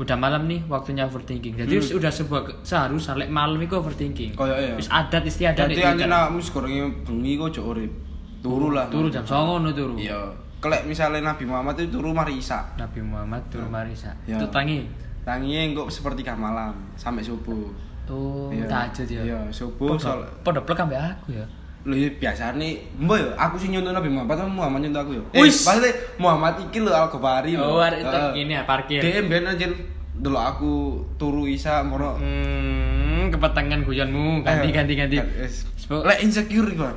Udah 0.01 0.17
malam 0.17 0.49
nih 0.49 0.65
waktunya 0.65 1.05
overthinking. 1.05 1.61
Jadi 1.61 1.77
wis 1.77 1.93
udah 1.93 2.09
sebuah 2.09 2.65
seharusnya 2.65 3.21
lek 3.21 3.29
malam 3.29 3.61
itu 3.61 3.77
overthinking. 3.77 4.33
Kayak 4.33 4.57
iya. 4.65 4.75
Wis 4.81 4.89
adat 4.89 5.25
istiadat 5.29 5.69
Jadi 5.69 5.81
nek 5.81 6.01
Twitter. 6.01 6.09
nak 6.09 6.33
mus 6.33 6.49
gorenge 6.49 7.05
bengi 7.05 7.37
kok 7.37 7.53
ojo 7.53 7.61
urip. 7.77 7.93
Turu 8.41 8.69
lah. 8.73 8.89
Turu 8.89 9.09
jam 9.13 9.25
09.00 9.25 9.61
no 9.61 9.71
turu. 9.77 9.95
Iya. 10.01 10.21
Kelek 10.65 10.89
misalnya 10.89 11.21
Nabi 11.21 11.45
Muhammad 11.45 11.77
itu 11.77 12.01
turu 12.01 12.17
mari 12.17 12.41
Isa. 12.41 12.65
Nabi 12.81 13.05
Muhammad 13.05 13.45
turu 13.53 13.69
marisa. 13.69 14.17
Ya. 14.25 14.41
Itu 14.41 14.49
tangi. 14.49 14.89
Tanginya 15.25 15.85
kok 15.85 15.89
sepertiga 15.93 16.33
malam 16.33 16.73
sampai 16.97 17.21
subuh. 17.21 17.69
Oh, 18.07 18.49
Iya. 18.49 18.67
tahajud 18.67 19.07
ya. 19.07 19.21
Iya, 19.25 19.39
subuh 19.49 19.97
sol. 19.97 20.21
podo 20.43 20.61
plek 20.61 20.77
ambek 20.79 20.99
aku 20.99 21.33
ya. 21.33 21.45
Lho 21.85 21.95
ya 21.95 22.09
biasa 22.15 22.57
nih, 22.57 22.81
mbak 22.97 23.17
ya, 23.17 23.29
aku 23.39 23.55
sih 23.57 23.69
nyontoh 23.69 23.93
Nabi 23.93 24.09
Muhammad, 24.09 24.37
tapi 24.39 24.51
Muhammad 24.51 24.81
nyontoh 24.83 25.03
aku 25.03 25.13
ya. 25.13 25.23
Wis. 25.39 25.65
maksudnya 25.65 25.93
Muhammad 26.17 26.55
iki 26.59 26.79
lho 26.79 26.89
Al 26.89 27.09
Ghafari 27.09 27.53
lho. 27.55 27.65
Oh, 27.67 27.77
arek 27.79 28.01
Heeh. 28.01 28.31
ini 28.39 28.53
ya 28.53 28.63
parkir. 28.63 28.99
Dia 28.99 29.21
ben 29.23 29.45
aja 29.45 29.69
dulu 30.15 30.37
aku 30.37 30.73
turu 31.15 31.45
Isa 31.45 31.81
mono. 31.81 32.17
Hmm, 32.17 33.29
kepetangan 33.29 33.83
guyonmu. 33.83 34.41
Ganti 34.41 34.69
Ayo. 34.69 34.75
ganti 34.75 34.93
ganti. 34.95 35.17
Yes. 35.19 35.69
Sepo- 35.75 36.01
Lek 36.03 36.21
insecure 36.21 36.69
iku. 36.69 36.85
Bang. 36.85 36.97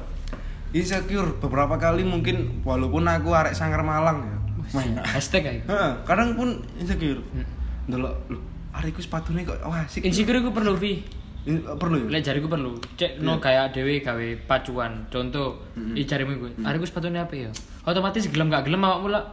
Insecure 0.70 1.36
beberapa 1.38 1.76
kali 1.76 2.04
mungkin 2.04 2.62
walaupun 2.62 3.04
aku 3.04 3.32
arek 3.34 3.52
Sangkar 3.52 3.82
Malang 3.82 4.20
ya. 4.22 4.36
Main. 4.70 5.00
Hashtag 5.00 5.42
kayak 5.42 5.64
Heeh, 5.64 5.92
kadang 6.04 6.36
pun 6.36 6.60
insecure. 6.76 7.20
Delok 7.88 8.16
lho, 8.78 8.86
arekku 8.86 9.02
sepatune 9.02 9.42
kok 9.42 9.58
wah 9.66 9.82
asik. 9.82 10.06
Insecure 10.06 10.38
iku 10.38 10.54
perlu 10.54 10.78
Vi. 10.78 11.02
In- 11.48 11.64
perlu 11.64 12.06
ya? 12.06 12.08
Lek 12.14 12.22
jariku 12.22 12.46
perlu. 12.46 12.78
Cek 13.00 13.24
no 13.26 13.42
kayak 13.42 13.74
dhewe 13.74 14.04
gawe 14.06 14.28
pacuan. 14.46 15.10
Contoh, 15.10 15.66
i 15.98 16.06
jarimu 16.06 16.38
iku. 16.38 16.46
Ariku 16.62 16.86
sepatune 16.86 17.18
apik 17.18 17.50
ya. 17.50 17.52
Otomatis 17.88 18.30
gelem 18.30 18.54
gak 18.54 18.68
gelem 18.68 18.84
awakmu 18.84 19.10
lah. 19.10 19.24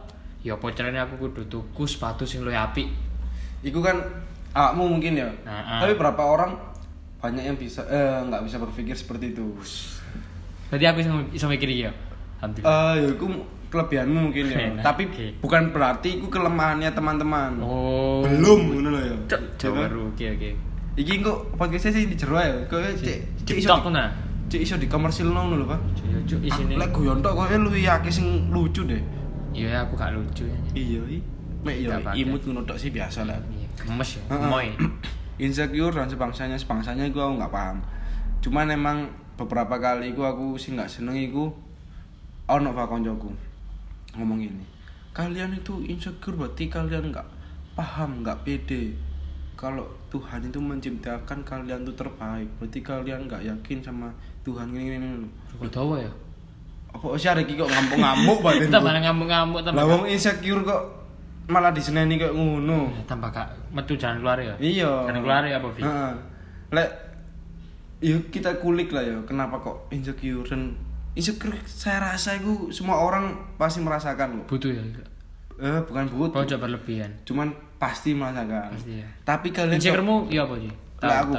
Ya 0.41 0.55
apa 0.55 0.69
carane 0.73 0.97
aku 0.97 1.17
kudu 1.17 1.45
tuku 1.45 1.83
sepatu 1.85 2.25
sing 2.25 2.41
luwih 2.41 2.57
apik. 2.57 2.89
Iku 3.61 3.83
kan 3.83 3.99
awakmu 4.55 4.97
mungkin 4.97 5.19
ya. 5.19 5.29
Nah. 5.43 5.83
Tapi 5.83 5.93
berapa 5.99 6.21
orang 6.23 6.55
banyak 7.19 7.43
yang 7.43 7.57
bisa 7.57 7.81
eh 7.89 8.21
nggak 8.29 8.45
bisa 8.45 8.61
berpikir 8.61 8.93
seperti 8.93 9.33
itu. 9.33 9.43
Berarti 10.69 10.85
aku 10.85 10.97
iso 11.01 11.11
iso 11.33 11.45
mikir 11.49 11.67
iki 11.67 11.89
ya. 11.89 11.91
Alhamdulillah. 12.39 12.69
Eh 12.69 12.93
ya 13.03 13.07
iku 13.11 13.25
kelebihanmu 13.71 14.17
mungkin 14.29 14.45
ya. 14.51 14.57
Enak, 14.73 14.83
Tapi 14.83 15.03
oke. 15.09 15.25
bukan 15.41 15.63
berarti 15.71 16.19
iku 16.19 16.27
kelemahannya 16.29 16.89
teman-teman. 16.93 17.51
Oh. 17.61 18.21
Belum 18.23 18.59
ngono 18.71 18.89
lho 18.95 19.01
ya. 19.01 19.15
Cok, 19.29 19.41
Ya 19.41 19.49
Jawa 19.59 19.73
kan? 19.73 19.83
baru. 19.89 20.01
Oke 20.13 20.25
oke. 20.31 20.49
Iki 20.95 21.13
kok 21.21 21.39
podcastnya 21.59 21.91
sih 21.91 22.03
di 22.07 22.15
jero 22.15 22.39
ya. 22.39 22.55
Kok 22.67 22.79
cek 23.01 23.19
cek 23.43 23.55
iso 23.59 23.75
nah. 23.91 24.09
cek 24.47 24.61
iso 24.61 24.75
di 24.79 24.87
komersil 24.87 25.27
ngono 25.27 25.59
lho, 25.59 25.65
Pak. 25.67 25.79
Ya 26.07 26.19
cuk 26.23 26.39
isine. 26.43 26.73
Lek 26.79 26.89
guyon 26.95 27.19
tok 27.19 27.33
kok 27.35 27.47
lu 27.55 27.69
yakin 27.75 28.11
sing 28.11 28.27
lucu 28.53 28.87
deh. 28.87 29.01
Iya 29.55 29.87
aku 29.87 29.95
gak 29.95 30.11
lucu 30.11 30.43
ya. 30.43 30.57
Iya, 30.75 31.01
i. 31.07 31.19
Mek 31.63 31.75
ya 31.81 31.97
pakai. 32.03 32.21
imut 32.21 32.41
ngono 32.43 32.61
tok 32.67 32.77
sih 32.77 32.91
biasa 32.91 33.23
lah. 33.23 33.39
Iya, 33.51 33.67
gemes 33.87 34.09
ya. 34.19 34.21
Moy. 34.35 34.67
Insecure 35.45 35.91
dan 35.91 36.07
sebangsanya 36.07 36.55
sebangsanya 36.55 37.11
gue 37.11 37.19
aku 37.19 37.35
nggak 37.39 37.51
paham. 37.51 37.83
Cuman 38.39 38.71
emang 38.71 39.11
beberapa 39.35 39.75
kali 39.79 40.15
gue 40.15 40.23
aku 40.23 40.55
sih 40.55 40.71
nggak 40.75 40.87
seneng 40.87 41.19
iku 41.19 41.51
ono 42.47 42.71
pak 42.71 42.87
koncoku 42.87 43.29
ngomong 44.17 44.39
gini. 44.41 44.65
Kalian 45.15 45.55
itu 45.55 45.79
insecure 45.87 46.35
berarti 46.35 46.67
kalian 46.67 47.11
nggak 47.11 47.27
paham, 47.75 48.23
nggak 48.23 48.43
pede. 48.43 48.95
Kalau 49.55 49.87
Tuhan 50.11 50.43
itu 50.43 50.59
menciptakan 50.59 51.39
kalian 51.47 51.87
tuh 51.87 51.95
terbaik, 51.95 52.47
berarti 52.59 52.79
kalian 52.83 53.27
nggak 53.27 53.43
yakin 53.47 53.79
sama 53.79 54.11
Tuhan 54.43 54.71
ini 54.75 54.99
ini 54.99 55.07
ini. 55.23 55.29
Tahu 55.71 55.99
ya. 55.99 56.11
Apa 56.91 57.15
sih 57.19 57.27
ada 57.27 57.43
kok 57.43 57.67
ngamuk-ngamuk 57.67 58.39
badan 58.39 58.71
Tambah 58.75 58.91
ngamuk-ngamuk 59.03 59.59
tambah. 59.63 59.79
Lah 59.79 59.85
wong 59.87 60.03
insecure 60.07 60.63
kok 60.63 60.83
malah 61.45 61.71
diseneni 61.71 62.17
kayak 62.17 62.33
ngono. 62.33 62.89
tambah 63.05 63.29
kak 63.29 63.47
metu 63.71 63.95
jalan 63.95 64.19
keluar 64.23 64.39
ya. 64.39 64.55
Iya. 64.59 65.07
Jalan 65.11 65.21
keluar 65.23 65.43
ya 65.43 65.59
apa? 65.59 65.69
Heeh. 65.75 66.13
Lek 66.71 66.89
yuk 68.03 68.27
kita 68.29 68.59
kulik 68.59 68.91
lah 68.91 69.03
ya 69.03 69.17
kenapa 69.23 69.55
kok 69.63 69.87
insecure 69.89 70.43
dan 70.43 70.75
insecure 71.15 71.55
saya 71.63 72.13
rasa 72.13 72.35
itu 72.35 72.69
semua 72.75 72.99
orang 72.99 73.55
pasti 73.55 73.79
merasakan 73.79 74.43
kok. 74.43 74.47
Butuh 74.51 74.71
ya. 74.71 74.83
Eh 75.55 75.79
bukan 75.87 76.11
but, 76.11 76.35
Pojok 76.35 76.59
berlebihan. 76.67 77.11
cuman 77.23 77.55
pasti 77.79 78.11
merasakan. 78.11 78.75
Pasti 78.75 78.99
ya. 78.99 79.07
Tapi 79.23 79.47
kalian 79.55 79.79
Insecure-mu 79.79 80.27
iya 80.27 80.43
apa 80.43 80.55
sih? 80.59 80.71
Lah 80.99 81.17
aku 81.23 81.33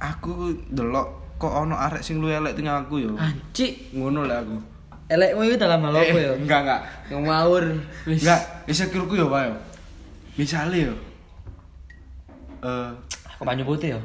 aku 0.00 0.32
delok 0.72 1.36
kok 1.36 1.52
ono 1.52 1.76
arek 1.76 2.00
sing 2.00 2.24
luwih 2.24 2.40
elek 2.40 2.56
tinggal 2.56 2.82
aku 2.88 3.04
yo. 3.04 3.12
Anci. 3.20 3.92
Ngono 3.92 4.24
lah 4.24 4.40
aku. 4.40 4.56
Elekmu 5.12 5.44
itu 5.44 5.60
dalam 5.60 5.84
hal 5.84 5.92
apa 5.92 6.16
ya? 6.16 6.32
Enggak 6.32 6.60
enggak. 6.64 6.80
Ngawur. 7.12 7.64
Wis. 8.08 8.24
Enggak, 8.24 8.40
insecureku 8.64 9.14
yo 9.20 9.26
Pak 9.28 9.42
yo. 9.44 9.54
Misale 10.40 10.78
yo. 10.88 10.94
Eh 12.64 12.90
Kok 13.36 13.44
banyu 13.44 13.66
putih 13.66 13.98
ya? 13.98 14.00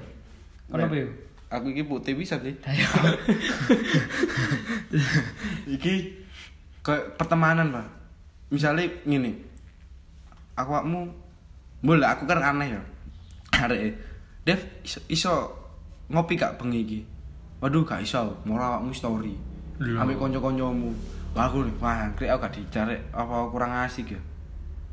Kenapa 0.68 0.98
ya? 0.98 1.08
Aku 1.48 1.72
iki 1.72 1.88
putih 1.88 2.12
bisa 2.16 2.36
deh. 2.44 2.52
Ayo. 2.68 2.88
iki 5.68 6.16
kayak 6.82 7.20
pertemanan 7.20 7.68
pak 7.72 7.88
misalnya 8.48 8.88
gini 9.04 9.36
awakmu 10.56 11.12
boleh 11.84 12.08
aku 12.08 12.24
kan 12.24 12.40
aneh 12.40 12.72
ya 12.72 12.82
arek 13.60 13.92
Dev 14.48 14.64
iso, 14.88 15.00
iso 15.12 15.34
ngopi 16.08 16.40
gak 16.40 16.56
bengi 16.56 16.80
iki 16.88 17.00
waduh 17.60 17.84
gak 17.84 18.08
iso 18.08 18.32
mau 18.48 18.56
awakmu 18.56 18.96
story 18.96 19.36
ambek 19.84 20.16
konco-koncomu 20.16 20.96
aku 21.36 21.68
nih 21.68 21.76
wah 21.84 22.08
krek 22.16 22.32
aku 22.32 22.48
gak 22.48 22.56
dicari 22.56 22.96
apa 23.12 23.28
aku 23.28 23.48
kurang 23.52 23.76
asik 23.84 24.16
ya 24.16 24.22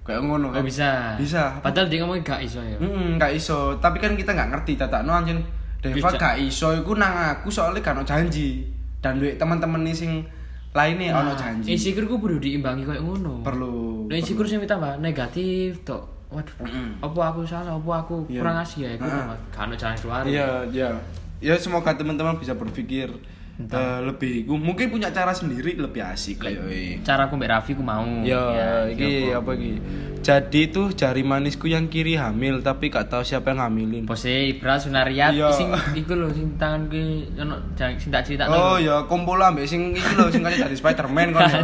kayak 0.05 0.21
ngono 0.21 0.53
Gak 0.53 0.67
bisa. 0.67 1.17
bisa 1.17 1.63
Padahal 1.65 1.89
dia 1.89 2.05
ngomong 2.05 2.21
gak 2.21 2.45
iso 2.45 2.61
ya. 2.61 2.77
Hmm, 2.77 3.17
gak 3.17 3.33
iso. 3.33 3.73
Tapi 3.81 3.97
kan 3.97 4.13
kita 4.13 4.37
gak 4.37 4.53
ngerti 4.53 4.77
tata 4.77 5.01
no 5.01 5.17
anjen. 5.17 5.41
Deva 5.85 6.09
Bisa. 6.09 6.17
gak 6.17 6.35
iso 6.41 6.73
iku 6.73 6.97
nang 6.97 7.13
aku 7.13 7.53
soalnya 7.53 7.79
gak 7.79 7.93
ono 7.93 8.05
janji. 8.05 8.65
dan 8.99 9.21
duit 9.21 9.37
teman-teman 9.37 9.85
sing 9.93 10.25
lainnya 10.73 11.13
ono 11.13 11.31
Nah, 11.31 11.37
janji. 11.37 11.69
insecure 11.71 12.09
ku 12.09 12.17
perlu 12.17 12.41
diimbangi 12.41 12.83
kayak 12.83 13.05
ngono. 13.05 13.45
Perlu. 13.45 14.09
Nah, 14.09 14.17
insecure 14.17 14.49
sing 14.49 14.65
tambah 14.65 14.97
negatif 14.97 15.85
tok. 15.85 16.09
Waduh, 16.33 16.57
Mm-mm. 16.59 16.99
apa 16.99 17.21
aku 17.29 17.45
salah, 17.45 17.77
apa 17.77 17.93
aku 18.01 18.25
Iya. 18.27 18.41
kurang 18.41 18.57
asih 18.59 18.81
ya, 18.83 18.91
aku 18.97 19.05
Ah. 19.05 19.37
kan 19.51 19.69
jalan 19.71 19.95
keluar. 19.95 20.25
Iya, 20.25 20.49
iya. 20.67 20.91
Ya 21.39 21.55
semoga 21.55 21.93
teman-teman 21.93 22.35
bisa 22.35 22.57
berpikir 22.57 23.13
eh, 23.55 23.99
lebih 24.03 24.51
ku 24.51 24.59
mungkin 24.59 24.91
punya 24.91 25.15
cara 25.15 25.31
sendiri 25.31 25.79
lebih 25.79 26.03
asik 26.03 26.43
kayak 26.43 27.07
Cara 27.07 27.31
aku 27.31 27.39
mbak 27.39 27.55
Raffi 27.55 27.79
ku 27.79 27.87
mau. 27.87 28.03
Ya, 28.27 28.91
iki 28.91 29.31
iya, 29.31 29.39
apa 29.39 29.55
iki? 29.55 29.79
Jadi 30.25 30.73
tuh 30.73 30.89
jari 30.91 31.21
manisku 31.21 31.69
yang 31.69 31.87
kiri 31.87 32.17
hamil 32.17 32.65
tapi 32.65 32.89
gak 32.89 33.13
tahu 33.13 33.23
siapa 33.23 33.53
yang 33.53 33.61
ngamilin. 33.63 34.09
Pose 34.09 34.57
Ibra 34.57 34.81
Sunariat 34.81 35.37
Iya. 35.37 35.53
sing 35.53 35.69
iku 35.95 36.17
lho 36.17 36.33
sing 36.33 36.57
tangan 36.57 36.89
ki 36.89 37.37
ono 37.37 37.61
sing 37.77 38.09
tak 38.09 38.25
cerita 38.25 38.49
Oh 38.49 38.81
ya, 38.81 39.05
kumpul 39.05 39.37
ambek 39.37 39.69
sing 39.69 39.93
iki 39.93 40.13
lho 40.17 40.33
sing 40.33 40.43
kaya 40.43 40.65
dari 40.65 40.75
Spiderman 40.75 41.37
kan 41.37 41.53
ya. 41.53 41.63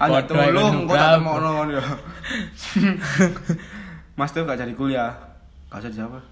Podo 0.00 0.34
ae 0.40 0.50
tolong 0.50 0.88
kok 0.88 0.96
tak 0.96 1.10
temokno 1.20 1.50
kan 1.54 1.66
ya. 1.68 1.82
Mas 4.18 4.34
tuh 4.34 4.42
gak 4.42 4.58
jadi 4.58 4.72
kuliah. 4.74 5.12
Gak 5.70 5.84
usah 5.84 5.90
dijawab. 5.92 6.24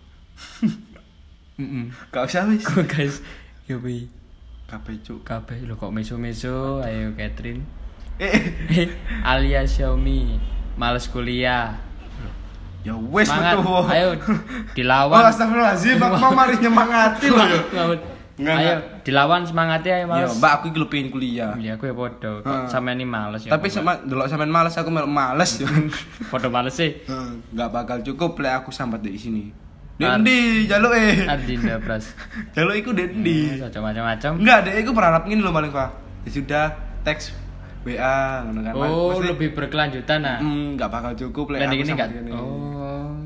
Heeh. 1.60 1.84
Gak 2.10 2.24
usah 2.24 2.48
wis. 2.48 2.64
Guys, 2.88 3.20
yo 3.68 3.78
pi 3.78 4.08
Kabeh 4.66 4.98
cuk. 4.98 5.22
kabeh 5.22 5.62
lho 5.62 5.78
kok 5.78 5.94
meso-meso 5.94 6.82
ayo 6.82 7.14
Catherine. 7.14 7.62
Eh, 8.18 8.90
alias 9.22 9.70
Xiaomi 9.72 10.40
males 10.74 11.06
kuliah. 11.06 11.78
ya 12.82 12.94
Semangat, 12.94 13.58
metu. 13.58 13.74
ayo 13.90 14.08
Oh, 14.14 14.38
dilawan. 14.74 15.26
astagfirullahaladzim, 15.26 15.98
Pak 15.98 16.10
mau 16.16 16.30
mari 16.30 16.54
nyemangati 16.56 17.26
lho 17.28 17.44
ya. 17.46 17.60
Ayo 18.36 18.74
dilawan 19.02 19.42
semangatnya 19.42 19.92
ayo 19.96 20.06
Ya, 20.06 20.10
males. 20.26 20.34
Mbak 20.34 20.52
aku 20.52 20.64
iki 20.70 20.78
pengen 20.86 21.08
kuliah. 21.10 21.50
Iya, 21.54 21.74
aku 21.74 21.86
ya 21.86 21.94
podo. 21.94 22.42
Kok 22.42 22.66
sama 22.66 22.90
ini 22.90 23.02
males 23.02 23.42
ya. 23.42 23.54
Tapi 23.54 23.66
sama 23.70 24.02
delok 24.02 24.26
sampean 24.26 24.50
males 24.50 24.74
aku 24.74 24.90
males 24.90 25.50
ya. 25.56 25.66
podo 26.30 26.50
males 26.50 26.74
sih. 26.74 26.90
Enggak 27.50 27.70
bakal 27.70 27.98
cukup 28.02 28.38
lek 28.38 28.54
aku 28.60 28.70
sambat 28.70 29.02
di 29.02 29.14
sini. 29.14 29.44
Dendi, 29.96 30.68
jaluk 30.68 30.92
eh. 30.92 31.24
Adinda 31.24 31.80
Pras. 31.80 32.12
Jaluk 32.56 32.76
iku 32.76 32.92
Dendi. 32.92 33.56
Ojo 33.56 33.80
macam-macam. 33.80 34.36
Enggak, 34.36 34.58
deh 34.68 34.72
aku 34.84 34.92
berharap 34.92 35.22
gini 35.24 35.40
loh 35.40 35.56
paling 35.56 35.72
Pak. 35.72 35.88
Ya 36.28 36.30
sudah, 36.36 36.66
teks 37.00 37.32
WA 37.86 38.44
ngono 38.44 38.60
kan. 38.60 38.72
Oh, 38.76 39.16
Mesti- 39.16 39.30
lebih 39.32 39.48
berkelanjutan 39.56 40.20
nah. 40.20 40.36
Hmm, 40.42 40.76
enggak 40.76 40.90
bakal 40.92 41.16
cukup 41.16 41.56
lek 41.56 41.64
aku 41.64 41.80
ini 41.80 41.92
enggak. 41.96 42.10
Oh. 42.34 43.16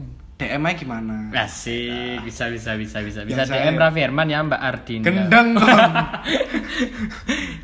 DM 0.41 0.65
aja 0.65 0.73
gimana? 0.73 1.17
Asik, 1.37 2.25
bisa 2.25 2.49
bisa 2.49 2.73
bisa 2.81 3.05
bisa. 3.05 3.21
Bisa 3.29 3.45
Biasa 3.45 3.53
DM 3.61 3.77
ya. 3.77 3.81
Raffi 3.85 4.01
Herman 4.01 4.29
ya 4.33 4.41
Mbak 4.41 4.61
Ardin. 4.61 5.01
Gendeng 5.05 5.49
kon. 5.53 5.69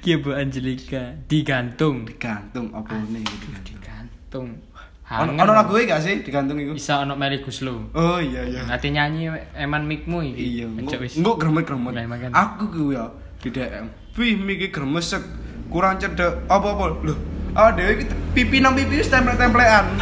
Iya 0.06 0.22
Bu 0.22 0.30
Angelika 0.36 1.18
digantung. 1.26 2.06
Digantung 2.06 2.70
apa 2.76 2.94
nih 3.10 3.24
digantung. 3.64 4.60
Digantung. 5.06 5.38
Ono 5.38 5.52
lagu 5.54 5.78
gak 5.78 6.02
sih 6.02 6.14
digantung 6.26 6.58
iku? 6.58 6.74
Bisa 6.74 7.06
ono 7.06 7.14
Meli 7.14 7.38
Guslo. 7.38 7.94
Oh 7.94 8.18
iya 8.18 8.42
iya. 8.42 8.66
Nanti 8.66 8.90
nyanyi 8.90 9.30
eman 9.54 9.86
mikmu 9.86 10.18
iki. 10.34 10.58
Iya, 10.58 10.66
enggak 10.66 11.38
gremet-gremet. 11.38 11.94
Aku 12.34 12.66
ku 12.74 12.90
ya 12.90 13.06
di 13.38 13.54
DM. 13.54 13.86
Wih, 14.18 14.34
miki 14.34 14.74
gremesek, 14.74 15.22
kurang 15.70 16.02
cedek. 16.02 16.50
Apa-apa? 16.50 17.06
Loh, 17.06 17.14
ah 17.54 17.70
dhewe 17.70 18.02
iki 18.02 18.04
pipi 18.34 18.58
nang 18.58 18.74
pipi 18.74 18.98
wis 18.98 19.06
templek-templekan. 19.06 19.94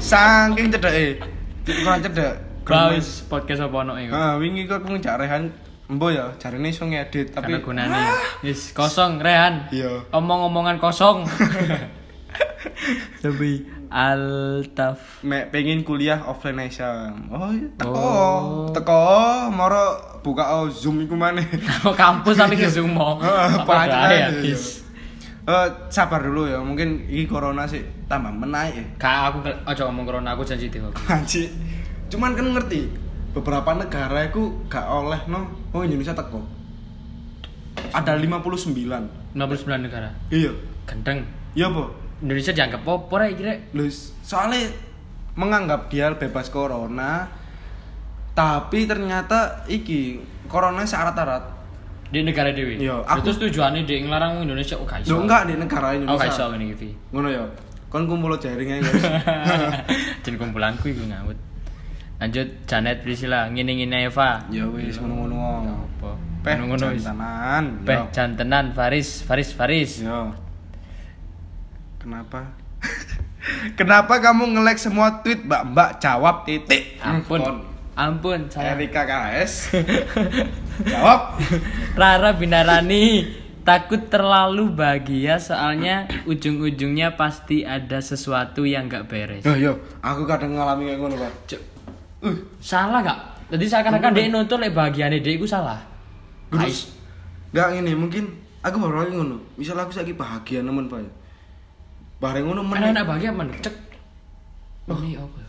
Saking 0.00 0.72
cedeke. 0.72 1.20
Kurang 1.84 2.00
cedek. 2.00 2.64
Klaus 2.64 3.28
podcast 3.28 3.68
apa 3.68 3.76
ono 3.84 4.00
iku? 4.00 4.12
Ah, 4.16 4.40
wingi 4.40 4.64
kok 4.64 4.84
aku 4.84 4.96
ngejak 4.96 5.24
rehan 5.24 5.52
Embo 5.88 6.12
ya, 6.12 6.36
jarine 6.36 6.68
iso 6.68 6.84
ngedit 6.84 7.32
tapi 7.32 7.56
Karena 7.56 7.64
gunane. 7.64 8.00
Wis 8.44 8.76
kosong 8.76 9.24
Rehan. 9.24 9.72
Iya. 9.72 10.04
Omong-omongan 10.12 10.76
kosong. 10.76 11.24
Tapi 13.24 13.77
Altaf. 13.88 15.24
mek 15.24 15.48
pengen 15.48 15.80
kuliah 15.80 16.20
offline 16.20 16.68
aja. 16.68 17.08
Oh, 17.32 17.48
iya, 17.48 17.68
teko. 17.80 17.96
Oh. 17.96 18.68
Teko, 18.68 19.48
moro 19.48 19.96
buka 20.20 20.60
oh, 20.60 20.68
Zoom 20.68 21.08
iku 21.08 21.16
maneh. 21.16 21.44
Mau 21.84 21.96
kampus 22.04 22.36
tapi 22.36 22.60
ke 22.60 22.68
Zoom. 22.68 22.92
Ah, 23.00 23.48
Apa 23.64 23.88
pancen 23.88 24.12
ya, 24.12 24.28
aja? 24.28 24.56
Eh, 25.48 25.68
sabar 25.88 26.20
dulu 26.20 26.44
ya, 26.44 26.60
mungkin 26.60 27.08
ini 27.08 27.24
corona 27.24 27.64
sih 27.64 27.80
tambah 28.04 28.28
menaik 28.28 28.76
ya. 28.76 28.84
Kak 29.00 29.16
aku 29.32 29.38
ojo 29.48 29.82
ngomong 29.88 30.04
corona 30.04 30.36
aku 30.36 30.44
sensitif 30.44 30.84
aku. 30.84 31.00
Anjir. 31.08 31.48
Cuman 32.12 32.36
kan 32.36 32.52
ngerti, 32.52 32.92
beberapa 33.32 33.72
negara 33.72 34.28
itu 34.28 34.68
gak 34.68 34.84
oleh 34.84 35.16
no. 35.32 35.48
Oh 35.72 35.80
Indonesia 35.80 36.12
teko. 36.12 36.44
Ada 37.96 38.20
59. 38.20 38.76
59 39.32 39.40
negara. 39.80 40.12
Iya. 40.28 40.52
Gendeng. 40.84 41.24
Iya, 41.56 41.72
Po. 41.72 42.07
Indonesia 42.18 42.52
dianggap 42.52 42.82
apa 42.82 43.14
rek 43.16 43.30
kira? 43.34 43.54
Loh, 43.72 43.86
soalnya 44.22 44.68
menganggap 45.38 45.86
dia 45.86 46.10
bebas 46.12 46.50
corona 46.50 47.30
tapi 48.34 48.86
ternyata 48.86 49.66
iki 49.66 50.18
corona 50.46 50.82
syarat-syarat. 50.82 51.58
Di 52.08 52.24
negara 52.24 52.48
dewi. 52.50 52.80
Iya, 52.80 53.04
aku... 53.04 53.20
Terus 53.20 53.36
tujuannya 53.44 53.84
di 53.84 54.00
ngelarang 54.00 54.40
Indonesia 54.40 54.80
oh 54.80 54.88
gak 54.88 55.04
iso. 55.04 55.12
Loh 55.12 55.28
enggak 55.28 55.44
di 55.44 55.54
negara 55.60 55.92
Oh 55.92 55.94
Indonesia. 55.94 56.30
iso 56.32 56.44
ini 56.56 56.64
gitu. 56.72 56.88
Ngono 57.12 57.28
ya. 57.28 57.44
Kon 57.92 58.08
kumpul 58.08 58.32
jaring 58.40 58.80
aja. 58.80 58.92
Jen 60.24 60.34
kumpulanku 60.40 60.88
iku 60.88 61.04
ngawut. 61.04 61.36
Lanjut 62.18 62.48
Janet 62.64 63.04
Priscilla 63.04 63.46
ngene-ngene 63.52 64.08
Eva. 64.08 64.40
ya 64.48 64.64
wis 64.66 64.96
ngono-ngono. 64.98 65.84
Apa? 66.00 66.10
Peh 66.40 66.54
Ngono-ngono 66.56 66.96
wis. 66.96 67.04
jantanan. 67.04 67.64
Peh 67.84 67.94
Yo. 67.94 68.04
jantenan 68.10 68.64
Faris, 68.72 69.22
Faris, 69.22 69.50
Faris. 69.52 70.00
Yo. 70.02 70.32
Kenapa? 71.98 72.54
Kenapa 73.78 74.22
kamu 74.22 74.54
nge-like 74.54 74.80
semua 74.80 75.20
tweet 75.22 75.42
Mbak-mbak 75.42 75.98
jawab 75.98 76.46
titik. 76.46 76.98
Ampun. 77.02 77.40
Kon. 77.42 77.58
Ampun, 77.98 78.46
saya 78.46 78.78
Erika 78.78 79.02
KS. 79.02 79.74
jawab. 80.94 81.34
Rara 81.98 82.30
Binarani 82.38 83.26
takut 83.66 84.06
terlalu 84.06 84.70
bahagia 84.70 85.42
soalnya 85.42 86.06
ujung-ujungnya 86.24 87.18
pasti 87.18 87.66
ada 87.66 87.98
sesuatu 87.98 88.62
yang 88.62 88.86
gak 88.86 89.10
beres. 89.10 89.42
Yo 89.42 89.58
yo, 89.58 89.72
aku 89.98 90.22
kadang 90.24 90.54
ngalami 90.54 90.94
kayak 90.94 90.98
ngono, 91.02 91.14
Pak. 91.18 91.32
Uh, 92.22 92.38
salah 92.62 93.02
gak? 93.02 93.20
Jadi 93.50 93.64
seakan-akan 93.66 94.12
dia 94.14 94.30
nuntut 94.30 94.62
lek 94.62 94.72
bahagiane 94.72 95.18
dia 95.18 95.34
itu 95.34 95.44
salah. 95.44 95.82
Terus 96.48 96.94
enggak 97.50 97.82
ini 97.82 97.92
mungkin 97.98 98.24
aku 98.62 98.76
baru 98.78 99.04
lagi 99.04 99.12
ngono. 99.18 99.36
Misal 99.58 99.74
aku 99.74 99.90
saiki 99.90 100.14
bahagia 100.14 100.62
nemen, 100.62 100.86
Pak. 100.86 101.02
Bareng 102.18 102.44
ngono 102.44 102.62
Mana 102.62 102.82
meneh. 102.82 102.90
enak 102.92 103.04
bahagia 103.06 103.30
mana? 103.30 103.52
Cek. 103.56 103.74
Ini 104.88 105.10
apa? 105.14 105.36
ya? 105.38 105.48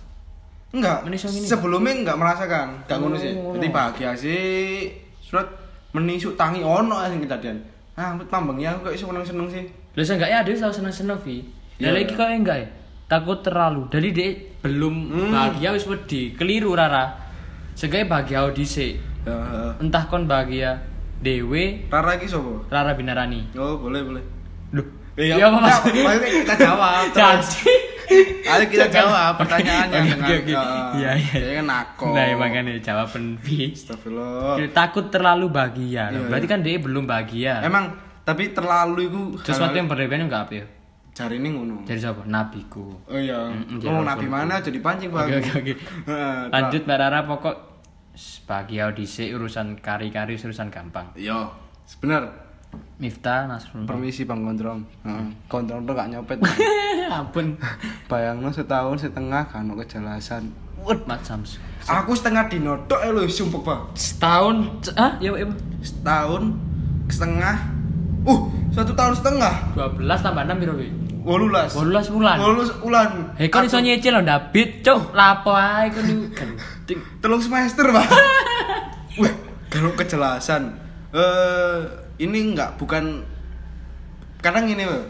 Enggak. 0.70 0.98
Ini. 1.10 1.18
Sebelumnya 1.18 1.94
enggak 1.96 2.18
merasakan. 2.18 2.68
Enggak 2.86 2.98
ngono 3.00 3.16
sih. 3.18 3.32
Oh. 3.34 3.54
Jadi 3.58 3.68
bahagia 3.70 4.12
sih. 4.14 4.94
Surat 5.20 5.50
menisuk 5.92 6.38
tangi 6.38 6.62
ono 6.62 7.02
sing 7.04 7.18
kejadian. 7.20 7.58
Ah, 7.98 8.14
tambangnya 8.30 8.72
aku 8.72 8.88
kok 8.88 8.96
iso 8.96 9.10
seneng-seneng 9.10 9.48
sih. 9.50 9.64
Lah 9.98 10.06
enggak 10.06 10.30
ya 10.30 10.40
dia 10.46 10.54
selalu 10.56 10.76
seneng-seneng 10.76 11.18
Vi. 11.20 11.36
Iya. 11.80 11.82
Dan 11.82 11.92
lagi 11.98 12.14
kok 12.14 12.28
enggak 12.28 12.58
ya? 12.62 12.68
Takut 13.10 13.40
terlalu. 13.42 13.90
Jadi 13.90 14.08
dia 14.14 14.30
belum 14.62 14.96
Hmm. 15.10 15.32
bahagia 15.34 15.74
wis 15.74 15.90
wedi. 15.90 16.38
Keliru 16.38 16.78
Rara. 16.78 17.10
Seenggaknya 17.74 18.06
bahagia 18.08 18.46
dhisik. 18.54 19.02
Ya, 19.26 19.34
heeh. 19.34 19.72
Entah 19.82 20.06
kon 20.06 20.30
bahagia 20.30 20.78
dewe 21.20 21.90
Rara 21.90 22.14
iki 22.14 22.30
sapa? 22.30 22.70
Rara 22.70 22.94
Binarani. 22.94 23.50
Oh, 23.58 23.82
boleh, 23.82 24.06
boleh. 24.06 24.24
Loh, 24.70 24.86
Iya, 25.20 25.36
iya 25.36 25.46
apa 25.46 25.58
maksudnya 25.60 26.04
kita 26.40 26.56
jawab. 26.66 27.04
terus. 27.12 27.48
Jadi. 27.52 27.76
Ayo 28.42 28.66
kita 28.66 28.88
jawab 28.90 29.38
pertanyaannya 29.38 29.94
Oke, 29.94 30.08
dengan 30.10 30.26
oke, 30.26 30.34
oke. 30.34 30.50
eh, 30.50 30.90
Iya, 30.98 31.12
iya. 31.14 31.52
Kan 31.62 31.68
aku. 31.70 32.06
Nah, 32.10 32.24
ya 32.26 32.36
makanya 32.36 32.74
jawaban 32.82 33.38
V. 33.38 33.48
Astagfirullah. 33.70 34.58
Takut 34.74 35.06
terlalu 35.14 35.46
bahagia. 35.52 36.10
Iya, 36.10 36.26
Berarti 36.26 36.48
iya. 36.48 36.54
kan 36.56 36.60
dia 36.66 36.80
belum 36.80 37.04
bahagia. 37.06 37.54
Emang 37.62 37.94
tapi 38.24 38.50
terlalu 38.50 39.02
itu 39.06 39.22
sesuatu 39.44 39.76
yang 39.76 39.86
berlebihan 39.86 40.26
enggak 40.26 40.50
apa 40.50 40.54
ya? 40.56 40.66
cari 41.10 41.36
ini 41.36 41.52
ngono. 41.52 41.84
Jadi 41.84 42.00
siapa? 42.00 42.24
Nabiku. 42.24 42.96
Oh 43.04 43.20
iya. 43.20 43.52
Mm, 43.52 43.76
mm, 43.76 43.92
Oh, 43.92 44.08
nabi 44.08 44.24
mana 44.24 44.64
jadi 44.64 44.80
pancing, 44.80 45.12
Bang. 45.12 45.28
Oke 45.28 45.36
oke 45.38 45.52
oke. 45.60 45.74
Heeh, 46.08 46.40
Lanjut 46.48 46.82
Mbak 46.88 46.96
Rara 46.98 47.20
pokok 47.28 47.56
bahagia 48.48 48.88
dhisik 48.96 49.36
urusan 49.36 49.84
kari-kari 49.84 50.34
urusan 50.34 50.72
gampang. 50.72 51.12
Iya, 51.14 51.52
sebenar. 51.84 52.49
Miftah 53.00 53.48
Nasrul. 53.48 53.88
Permisi 53.88 54.28
Bang 54.28 54.44
Kontrol. 54.44 54.84
Heeh. 55.08 55.26
Kontrol 55.48 55.80
tuh 55.88 55.96
gak 55.96 56.12
nyopet. 56.12 56.38
Ampun. 57.16 57.56
Bayangno 58.12 58.52
setahun 58.52 59.08
setengah 59.08 59.48
kan 59.48 59.72
kejelasan. 59.72 60.52
Wut 60.84 61.08
Mat 61.08 61.24
Samsu. 61.24 61.64
Aku 61.88 62.12
setengah 62.12 62.52
dinodok 62.52 63.00
ya 63.00 63.16
lho 63.16 63.24
sumpah, 63.32 63.62
Bang. 63.64 63.82
Setahun 63.96 64.56
ah 65.00 65.16
ya 65.24 65.32
ya. 65.40 65.48
Setahun 65.80 66.52
setengah. 67.08 67.56
Uh, 68.28 68.52
satu 68.76 68.92
tahun 68.92 69.16
setengah. 69.16 69.54
12 69.80 70.04
tambah 70.04 70.44
6 70.44 70.60
piro 70.60 70.74
wi? 70.76 70.92
18. 71.24 71.72
18 71.72 72.16
bulan. 72.16 72.36
18 72.36 72.84
bulan. 72.84 73.10
Hei 73.40 73.48
kon 73.48 73.64
iso 73.64 73.80
nyicil 73.80 74.12
lho 74.12 74.22
ndabit, 74.28 74.84
cuk. 74.84 75.16
Lapo 75.16 75.56
ae 75.56 75.88
kon. 75.88 76.04
Telung 77.24 77.40
semester, 77.40 77.96
Pak. 77.96 78.08
Wih, 79.24 79.34
kalau 79.72 79.96
kejelasan. 79.96 80.76
Eh, 81.16 82.09
ini 82.20 82.54
enggak 82.54 82.76
bukan 82.76 83.24
kadang 84.44 84.68
ini 84.68 84.84
loh 84.84 85.04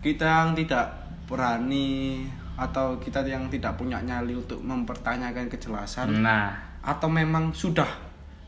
kita 0.00 0.24
yang 0.24 0.50
tidak 0.54 0.86
berani 1.26 2.22
atau 2.56 2.96
kita 3.02 3.20
yang 3.26 3.50
tidak 3.52 3.76
punya 3.76 4.00
nyali 4.00 4.32
untuk 4.32 4.62
mempertanyakan 4.64 5.52
kejelasan 5.52 6.24
Nah, 6.24 6.56
atau 6.80 7.10
memang 7.10 7.52
sudah 7.52 7.90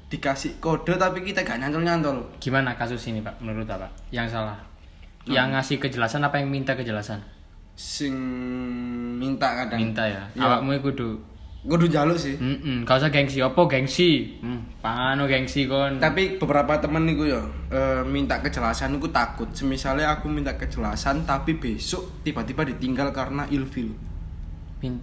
dikasih 0.09 0.57
kode 0.57 0.97
tapi 0.97 1.21
kita 1.21 1.45
gak 1.45 1.61
nyantol 1.61 1.85
nyantol 1.85 2.19
gimana 2.41 2.73
kasus 2.73 3.05
ini 3.13 3.21
Pak 3.21 3.45
menurut 3.45 3.69
Bapak? 3.69 3.93
Yang 4.09 4.41
salah. 4.41 4.57
Yang 5.29 5.47
ngasih 5.53 5.77
kejelasan 5.77 6.25
apa 6.25 6.41
yang 6.41 6.49
minta 6.49 6.73
kejelasan? 6.73 7.21
sing 7.79 8.11
minta 9.23 9.55
kadang 9.55 9.79
Minta 9.79 10.03
ya. 10.03 10.27
Iya. 10.35 10.51
Awakmu 10.51 10.83
iku 10.83 10.91
kudu 11.66 11.87
kudu 11.87 11.87
jaluk 11.90 12.14
sih. 12.14 12.38
Heeh, 12.38 12.87
gak 12.87 13.03
usah 13.03 13.11
gengsi. 13.11 13.42
Opo 13.42 13.66
gengsi. 13.66 14.38
Hmm, 14.38 14.62
pangano 14.79 15.27
gengsi 15.27 15.66
kon. 15.66 15.99
tapi 15.99 16.38
beberapa 16.38 16.79
temen 16.79 17.03
niku 17.03 17.27
ya 17.27 17.42
eh, 17.68 18.03
minta 18.07 18.38
kejelasan 18.38 18.94
niku 18.94 19.11
takut. 19.11 19.51
Semisalnya 19.51 20.14
aku 20.14 20.31
minta 20.31 20.55
kejelasan 20.55 21.27
tapi 21.27 21.59
besok 21.59 22.23
tiba-tiba 22.23 22.62
ditinggal 22.62 23.11
karena 23.11 23.44
ilfil. 23.51 23.90
Min- 24.79 25.03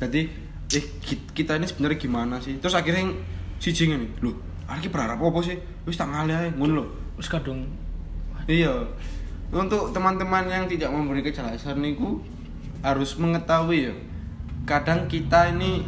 jadi 0.00 0.32
eh 0.72 0.84
ki- 1.04 1.28
kita 1.36 1.60
ini 1.60 1.68
sebenarnya 1.68 1.98
gimana 2.00 2.40
sih? 2.40 2.56
Terus 2.56 2.72
akhirnya 2.72 3.04
yang 3.04 3.12
si 3.60 3.68
jing 3.68 3.92
ini 3.92 4.08
loh 4.24 4.32
aku 4.64 4.88
berharap 4.88 5.20
apa 5.20 5.40
sih? 5.44 5.60
Wis 5.84 6.00
tak 6.00 6.08
ngalih 6.08 6.32
aja 6.32 6.48
ngono 6.56 6.72
loh 6.80 6.88
Wis 7.20 7.28
kadung 7.28 7.68
iya. 8.48 8.72
Untuk 9.50 9.90
teman-teman 9.90 10.46
yang 10.46 10.64
tidak 10.70 10.88
memberi 10.94 11.20
kejelasan 11.20 11.82
niku 11.82 12.22
harus 12.80 13.18
mengetahui 13.20 13.90
ya 13.90 13.94
kadang 14.70 15.04
kita 15.04 15.50
ini 15.50 15.82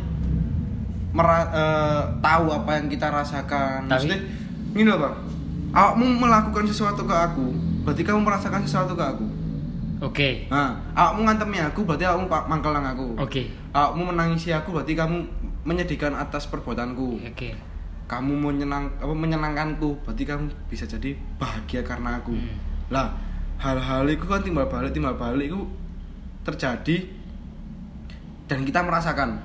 mera- 1.10 1.50
eh, 1.50 2.02
tahu 2.18 2.50
apa 2.50 2.70
yang 2.74 2.86
kita 2.88 3.06
rasakan 3.06 3.84
Tapi- 3.84 3.90
maksudnya 4.08 4.18
gini 4.72 4.84
loh 4.84 4.98
bang 4.98 5.14
awakmu 5.70 6.04
melakukan 6.18 6.64
sesuatu 6.64 7.04
ke 7.04 7.14
aku 7.14 7.46
berarti 7.82 8.02
kamu 8.02 8.20
merasakan 8.20 8.62
sesuatu 8.62 8.92
ke 8.92 9.04
aku 9.04 9.26
Oke. 10.02 10.48
nah 10.48 10.74
awakmu 10.92 11.22
ngantemi 11.22 11.58
aku 11.58 11.84
berarti 11.84 12.02
awakmu 12.02 12.26
pa- 12.26 12.44
mangkel 12.44 12.72
nang 12.72 12.86
aku 12.88 13.14
Oke. 13.16 13.46
awakmu 13.70 14.08
menangisi 14.08 14.50
aku 14.50 14.72
berarti 14.72 14.92
kamu 14.92 15.22
menyedihkan 15.62 16.12
atas 16.12 16.48
perbuatanku 16.48 17.22
Oke. 17.22 17.54
kamu 18.04 18.32
menyenang 18.34 18.90
apa 18.98 19.14
menyenangkanku 19.14 19.94
berarti 20.02 20.24
kamu 20.24 20.50
bisa 20.66 20.84
jadi 20.84 21.14
bahagia 21.38 21.80
karena 21.82 22.18
aku 22.18 22.32
Hmm. 22.32 22.56
lah 22.88 23.14
hal-hal 23.56 24.02
itu 24.06 24.24
kan 24.24 24.40
timbal 24.40 24.66
balik 24.66 24.90
timbal 24.90 25.14
balik 25.14 25.46
itu 25.46 25.60
terjadi 26.42 27.06
dan 28.52 28.68
kita 28.68 28.84
merasakan 28.84 29.40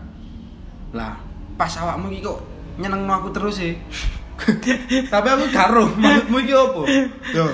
lah 0.92 1.16
pas 1.56 1.72
awakmu 1.80 2.12
iki 2.12 2.28
kok 2.28 2.44
nyenengno 2.76 3.24
aku 3.24 3.32
terus 3.32 3.64
sih. 3.64 3.80
Tapi 5.14 5.28
aku 5.32 5.48
karo 5.56 5.88
maksudmu 5.96 6.38
iki 6.44 6.54
apa 6.54 6.82
yo 7.32 7.48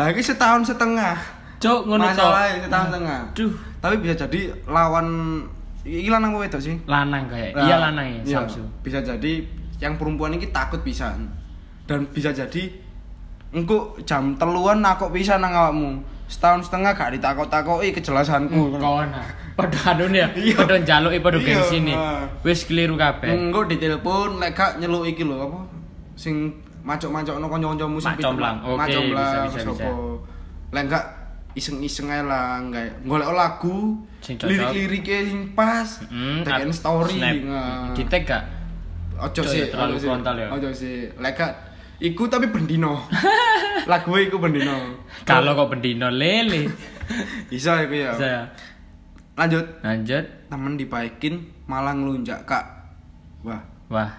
lah 0.00 0.08
iki 0.08 0.24
setahun 0.24 0.64
setengah. 0.64 1.12
Cuk 1.60 1.84
ngono 1.84 2.08
masalahnya 2.08 2.64
setahun 2.64 2.86
setengah. 2.88 3.20
Duh, 3.36 3.52
tapi 3.84 3.94
bisa 4.00 4.14
jadi 4.24 4.40
lawan 4.64 5.06
iki 5.84 6.08
lanang 6.08 6.40
wedok 6.40 6.58
sih? 6.64 6.80
Lanang 6.88 7.28
kayak. 7.28 7.52
Nah, 7.52 7.68
iya 7.68 7.76
lanang 7.78 8.06
ya, 8.08 8.20
iya, 8.24 8.36
Samsu. 8.40 8.64
Bisa 8.80 9.04
jadi 9.04 9.44
yang 9.78 10.00
perempuan 10.00 10.32
ini 10.32 10.48
takut 10.48 10.80
bisa 10.80 11.12
dan 11.84 12.08
bisa 12.08 12.32
jadi 12.32 12.72
engko 13.52 14.00
jam 14.08 14.34
teluan 14.40 14.80
nakok 14.80 15.12
bisa 15.12 15.36
nang 15.36 15.52
awakmu. 15.52 16.00
Setahun 16.24 16.64
setengah 16.64 16.92
gak 16.92 17.12
ditakok-takoki 17.14 17.92
kejelasanku. 17.92 18.80
Kon. 18.80 19.08
Padha 19.54 19.94
anu 19.94 20.10
ya, 20.10 20.26
Iya. 20.34 20.58
padha 20.58 20.76
njaluki 20.82 21.22
padha 21.22 21.38
Iya, 21.38 21.46
gengsi 21.46 21.76
nih. 21.84 21.96
Wis 22.42 22.66
keliru 22.66 22.98
kabeh. 22.98 23.30
Engko 23.30 23.64
ditelepon 23.64 24.42
lek 24.42 24.50
gak 24.52 24.82
nyeluk 24.82 25.06
iki 25.06 25.22
lho 25.22 25.36
apa 25.38 25.60
sing 26.18 26.50
macok-macokno 26.82 27.46
kanca-kancamu 27.46 27.96
sing 27.96 28.12
mak 28.12 28.18
comblang, 28.18 28.56
bisa, 28.60 29.38
bisa. 29.62 29.86
Lek 30.74 30.84
gak 30.90 31.04
iseng-iseng 31.54 32.10
ae 32.10 32.18
lah 32.20 32.58
kayak 32.66 33.06
golek 33.06 33.30
lagu 33.30 34.02
lirik-liriknya 34.20 35.18
sing 35.22 35.40
pas 35.54 35.86
Hmm, 36.10 36.42
tekan 36.42 36.74
story 36.74 37.22
nah. 37.46 37.94
Di 37.94 38.02
tag 38.10 38.26
gak? 38.26 38.42
Ojo 39.14 39.46
sih, 39.46 39.62
ya, 39.62 39.66
terlalu 39.70 40.02
frontal 40.02 40.34
ya. 40.34 40.48
Ojo 40.50 40.68
sih. 40.74 41.06
Lek 41.14 41.38
gak 41.38 41.52
iku 41.98 42.26
tapi 42.26 42.48
bendino. 42.48 43.04
Lagu 43.90 44.16
iku 44.16 44.40
bendino. 44.40 45.02
Kalau 45.22 45.54
kok 45.54 45.76
bendino 45.76 46.08
lele. 46.08 46.70
Bisa 47.50 47.84
iku 47.84 47.94
ya. 47.94 48.10
Saya 48.14 48.40
Lanjut. 49.34 49.66
lanjut. 49.82 50.24
Temen 50.46 50.78
dipaikin 50.78 51.34
malah 51.66 51.90
ngelunjak 51.90 52.46
kak. 52.46 52.62
Wah. 53.42 53.58
Wah. 53.90 54.10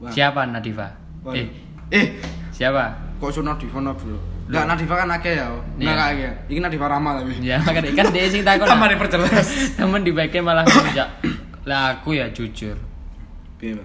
Wah. 0.00 0.08
Siapa 0.08 0.48
Nadifa? 0.48 0.88
Waduh. 1.20 1.36
Eh, 1.36 1.48
Eh, 1.88 2.06
siapa? 2.48 2.96
kok 3.18 3.28
so 3.28 3.42
Nadifa 3.42 3.76
bro? 3.82 4.16
Enggak 4.48 4.64
Nadifa 4.64 4.94
kan 4.96 5.08
akeh 5.12 5.36
ya. 5.36 5.46
Iya. 5.76 5.92
Enggak 5.92 6.08
akeh. 6.16 6.32
Iki 6.48 6.60
Nadifa 6.64 6.86
Rama 6.88 7.10
tapi. 7.20 7.36
Ya, 7.44 7.60
kan 7.60 7.84
kan 7.84 8.06
dia 8.08 8.24
sing 8.32 8.40
takon. 8.40 8.64
Tambah 8.72 8.88
diperjelas. 8.88 9.76
Temen 9.76 10.00
dibaikin 10.00 10.40
malah 10.40 10.64
ngelunjak. 10.64 11.08
Lah 11.68 12.00
aku 12.00 12.16
ya 12.16 12.32
jujur. 12.32 12.78
Piye? 13.60 13.76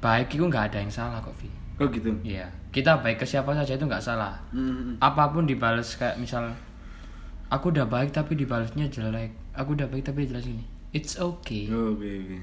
Baik 0.00 0.30
itu 0.32 0.46
nggak 0.46 0.72
ada 0.72 0.78
yang 0.80 0.88
salah 0.88 1.18
kok, 1.20 1.34
Vi. 1.42 1.50
Oh 1.78 1.86
gitu. 1.86 2.10
Iya. 2.20 2.46
Kita 2.68 2.98
baik 2.98 3.18
ke 3.18 3.26
siapa 3.26 3.54
saja 3.54 3.72
itu 3.72 3.84
nggak 3.84 4.02
salah. 4.02 4.34
Hmm. 4.50 4.98
Apa 4.98 5.30
pun 5.30 5.46
dibales 5.46 5.94
kayak 5.94 6.18
misal 6.18 6.50
aku 7.48 7.70
udah 7.70 7.86
baik 7.86 8.10
tapi 8.10 8.34
dibalesnya 8.34 8.86
jelek. 8.86 9.30
Aku 9.54 9.72
udah 9.72 9.86
baik 9.86 10.02
tapi 10.04 10.26
jelas 10.26 10.42
ini. 10.44 10.62
It's 10.90 11.14
okay. 11.16 11.68
Oh, 11.68 11.94
oke 11.94 12.02
oke. 12.04 12.38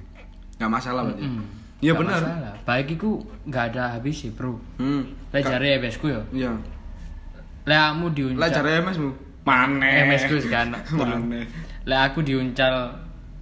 Enggak 0.55 0.71
masalah 0.71 1.01
berarti. 1.03 1.25
Mm. 1.25 1.43
Iya 1.75 1.91
Nggak 1.91 1.99
benar. 1.99 2.19
masalah. 2.21 2.53
Baik 2.63 2.87
itu 2.95 3.09
nggak 3.43 3.63
ada 3.69 3.83
habis 3.91 4.15
sih, 4.15 4.31
Bro. 4.31 4.55
Hmm. 4.79 5.03
Lah 5.29 5.41
Ka- 5.43 5.49
jare 5.51 5.67
MS 5.77 5.95
ku 5.99 6.07
yo. 6.07 6.21
Iya. 6.31 6.51
Lah 7.65 7.91
kamu 7.91 8.05
Lah 8.05 8.13
diuncal. 8.13 8.49
jare 8.49 8.71
MS 8.79 8.97
mu. 8.97 9.11
Mana? 9.43 9.87
MS 10.07 10.23
ku 10.25 10.35
sekarang. 10.39 10.71
Mana? 10.95 11.43
Lah 11.83 12.09
aku 12.09 12.23
diuncal 12.23 12.73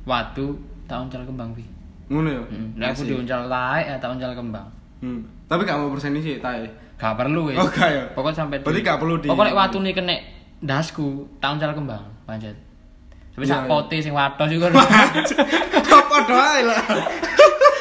watu, 0.03 0.58
tak 0.84 0.99
uncal 0.99 1.23
kembang, 1.23 1.53
Vi. 1.53 1.63
Ngono 2.10 2.27
ya. 2.27 2.43
Hmm. 2.43 2.67
Lah 2.75 2.91
aku 2.91 3.06
diuncal 3.06 3.41
laek, 3.47 3.88
tak 4.01 4.10
uncal 4.10 4.34
kembang. 4.34 4.67
Hmm. 4.99 5.21
Tapi 5.54 5.62
gak 5.63 5.78
mau 5.78 5.94
persen 5.94 6.18
sih, 6.18 6.42
tae. 6.42 6.66
Gak 6.98 7.13
perlu 7.13 7.54
wis. 7.54 7.56
Oh, 7.56 7.70
gak 7.70 7.89
ya? 7.89 8.04
Pokok 8.10 8.34
sampai 8.34 8.58
Berarti 8.58 8.82
gak 8.82 8.98
perlu 8.98 9.22
di- 9.22 9.30
Pokok 9.30 9.46
lek 9.46 9.54
watune 9.54 9.94
kena 9.94 10.18
dasku, 10.58 11.30
tak 11.38 11.54
uncal 11.54 11.78
kembang, 11.78 12.02
pancet. 12.26 12.58
Tapi 13.34 13.46
Iya, 13.46 13.54
sak 13.54 13.62
iya. 13.62 13.70
pote 13.70 13.98
sing 13.98 14.13
watos 14.13 14.50
iku. 14.50 14.66
Padha 16.13 16.38
ae 16.54 16.62
lah. 16.63 16.82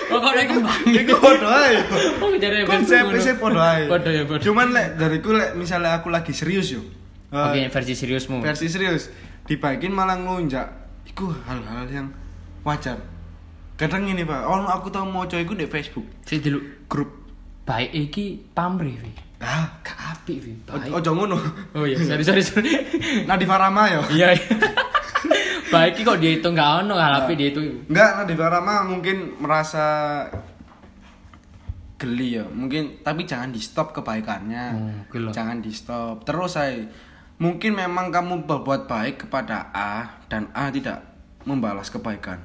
Pokok 0.09 0.33
lek 0.33 0.47
kembang. 0.49 0.81
Iku 0.85 1.15
padha 1.17 1.49
ae. 1.65 1.75
Oh, 2.21 2.33
jare 2.37 2.65
Konsepnya 2.65 3.17
sih 3.17 3.35
padha 3.37 3.63
ae. 3.77 3.85
Padha 3.89 4.11
ya, 4.13 4.23
padha. 4.25 4.41
Cuman 4.41 4.69
lek 4.73 4.97
dariku 4.97 5.33
lek 5.33 5.57
misalnya 5.57 5.97
aku 5.97 6.09
lagi 6.09 6.33
serius 6.33 6.73
yo. 6.73 6.83
Eh, 7.33 7.37
Oke, 7.37 7.61
versi 7.73 7.97
seriusmu. 7.97 8.45
versi 8.45 8.69
serius 8.69 9.09
dibaikin 9.49 9.89
malah 9.89 10.21
ngelunjak. 10.21 10.69
Iku 11.09 11.33
hal-hal 11.49 11.89
yang 11.89 12.09
wajar. 12.61 13.01
Kadang 13.77 14.05
ini 14.05 14.21
Pak, 14.23 14.45
oh 14.45 14.69
aku 14.69 14.93
tau 14.93 15.03
mau 15.03 15.25
iku 15.25 15.57
di 15.57 15.65
Facebook 15.65 16.05
Sik 16.29 16.45
dulu. 16.45 16.61
grup. 16.87 17.22
Baik 17.62 17.90
iki 17.94 18.42
pamrih, 18.51 18.98
Vi. 18.98 19.12
Ah, 19.38 19.70
Gak 19.87 19.98
apik, 20.18 20.38
Vi. 20.42 20.53
Baik. 20.66 20.90
ojo 20.90 21.11
ngono. 21.14 21.38
Oh 21.79 21.87
iya, 21.87 21.98
sorry 22.03 22.22
sorry 22.27 22.42
sorry. 22.42 22.70
Nadifa 23.29 23.59
Rama 23.59 23.83
yo. 23.90 24.01
Iya. 24.11 24.35
iya. 24.35 24.44
Baik 25.72 25.96
iki 25.96 26.03
kok 26.05 26.20
dihitung 26.20 26.53
gak 26.53 26.85
ono 26.85 26.98
hal 26.98 27.25
apik 27.25 27.38
dihitung. 27.38 27.88
Enggak, 27.88 28.11
Nadifa 28.22 28.46
Rama 28.51 28.85
mungkin 28.85 29.38
merasa 29.40 29.85
geli 31.96 32.37
ya. 32.37 32.44
Mungkin 32.44 33.01
tapi 33.07 33.22
jangan 33.25 33.55
di 33.55 33.61
stop 33.62 33.94
kebaikannya. 33.94 34.64
Lah. 35.07 35.33
jangan 35.33 35.62
di 35.62 35.70
stop. 35.70 36.27
Terus 36.27 36.59
saya 36.59 36.83
mungkin 37.38 37.79
memang 37.79 38.11
kamu 38.11 38.44
berbuat 38.44 38.90
baik 38.90 39.27
kepada 39.27 39.70
A 39.70 40.22
dan 40.27 40.51
A 40.53 40.68
tidak 40.68 41.03
membalas 41.46 41.88
kebaikan. 41.88 42.42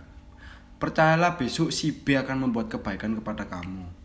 Percayalah 0.78 1.42
besok 1.42 1.74
si 1.74 1.90
B 1.90 2.14
akan 2.14 2.48
membuat 2.48 2.70
kebaikan 2.70 3.18
kepada 3.18 3.50
kamu. 3.50 3.97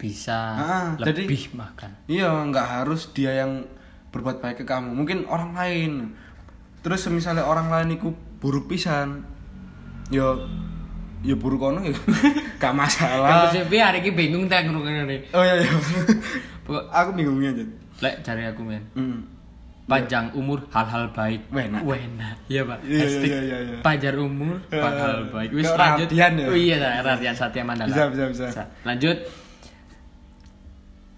Bisa 0.00 0.38
Ah, 0.56 0.88
jadi- 0.96 1.28
lebih 1.28 1.52
makan. 1.52 1.90
Iya, 2.08 2.32
nggak 2.48 2.66
harus 2.80 3.12
dia 3.12 3.36
yang 3.36 3.68
berbuat 4.08 4.40
baik 4.40 4.56
ke 4.58 4.64
kamu. 4.64 4.96
Mungkin 4.96 5.28
orang 5.28 5.52
lain. 5.52 5.92
Terus 6.80 7.04
misalnya 7.12 7.44
orang 7.44 7.68
lain 7.68 8.00
itu 8.00 8.08
buruk 8.40 8.64
pisan. 8.66 9.20
Yo 10.08 10.40
ya 11.20 11.36
buruk 11.36 11.60
kono 11.60 11.84
ya. 11.84 11.92
Gak 12.60 12.72
masalah. 12.72 13.52
Kan 13.52 13.60
CV 13.60 13.72
hari 13.76 14.00
ini 14.00 14.10
bingung 14.12 14.44
tak 14.48 14.64
ngrungokne. 14.64 15.28
Oh 15.32 15.44
iya 15.44 15.60
iya. 15.60 15.70
Aku 17.00 17.12
bingungnya 17.12 17.52
aja. 17.52 17.64
Lek 18.00 18.14
cari 18.24 18.42
aku 18.46 18.64
men. 18.64 18.80
Hmm. 18.96 19.20
Panjang 19.84 20.30
umur 20.32 20.62
hal-hal 20.70 21.10
baik. 21.10 21.50
Wenak. 21.50 21.82
Wenak. 21.82 22.36
Iya, 22.46 22.62
Pak. 22.62 22.78
Iya, 22.86 23.00
Hashtag 23.02 23.26
iya, 23.26 23.40
iya, 23.42 23.58
iya. 23.58 23.76
Panjang 23.82 24.16
umur 24.22 24.56
hal-hal 24.70 25.26
baik. 25.34 25.50
Wis 25.50 25.66
lanjut. 25.66 26.08
Ya? 26.14 26.30
Oh 26.46 26.54
iya, 26.54 27.02
Radian 27.02 27.34
Satya 27.34 27.66
Mandala. 27.66 27.90
Bisa, 27.90 28.06
bisa, 28.06 28.24
bisa. 28.48 28.64
Lanjut. 28.86 29.18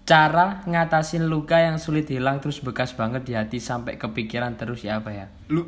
Cara 0.03 0.59
ngatasin 0.67 1.31
luka 1.31 1.63
yang 1.63 1.79
sulit 1.79 2.11
hilang 2.11 2.43
terus 2.43 2.59
bekas 2.59 2.91
banget 2.91 3.23
di 3.23 3.33
hati 3.39 3.63
sampai 3.63 3.95
kepikiran 3.95 4.59
terus 4.59 4.83
ya 4.83 4.99
apa 4.99 5.15
ya? 5.15 5.27
Lu 5.47 5.63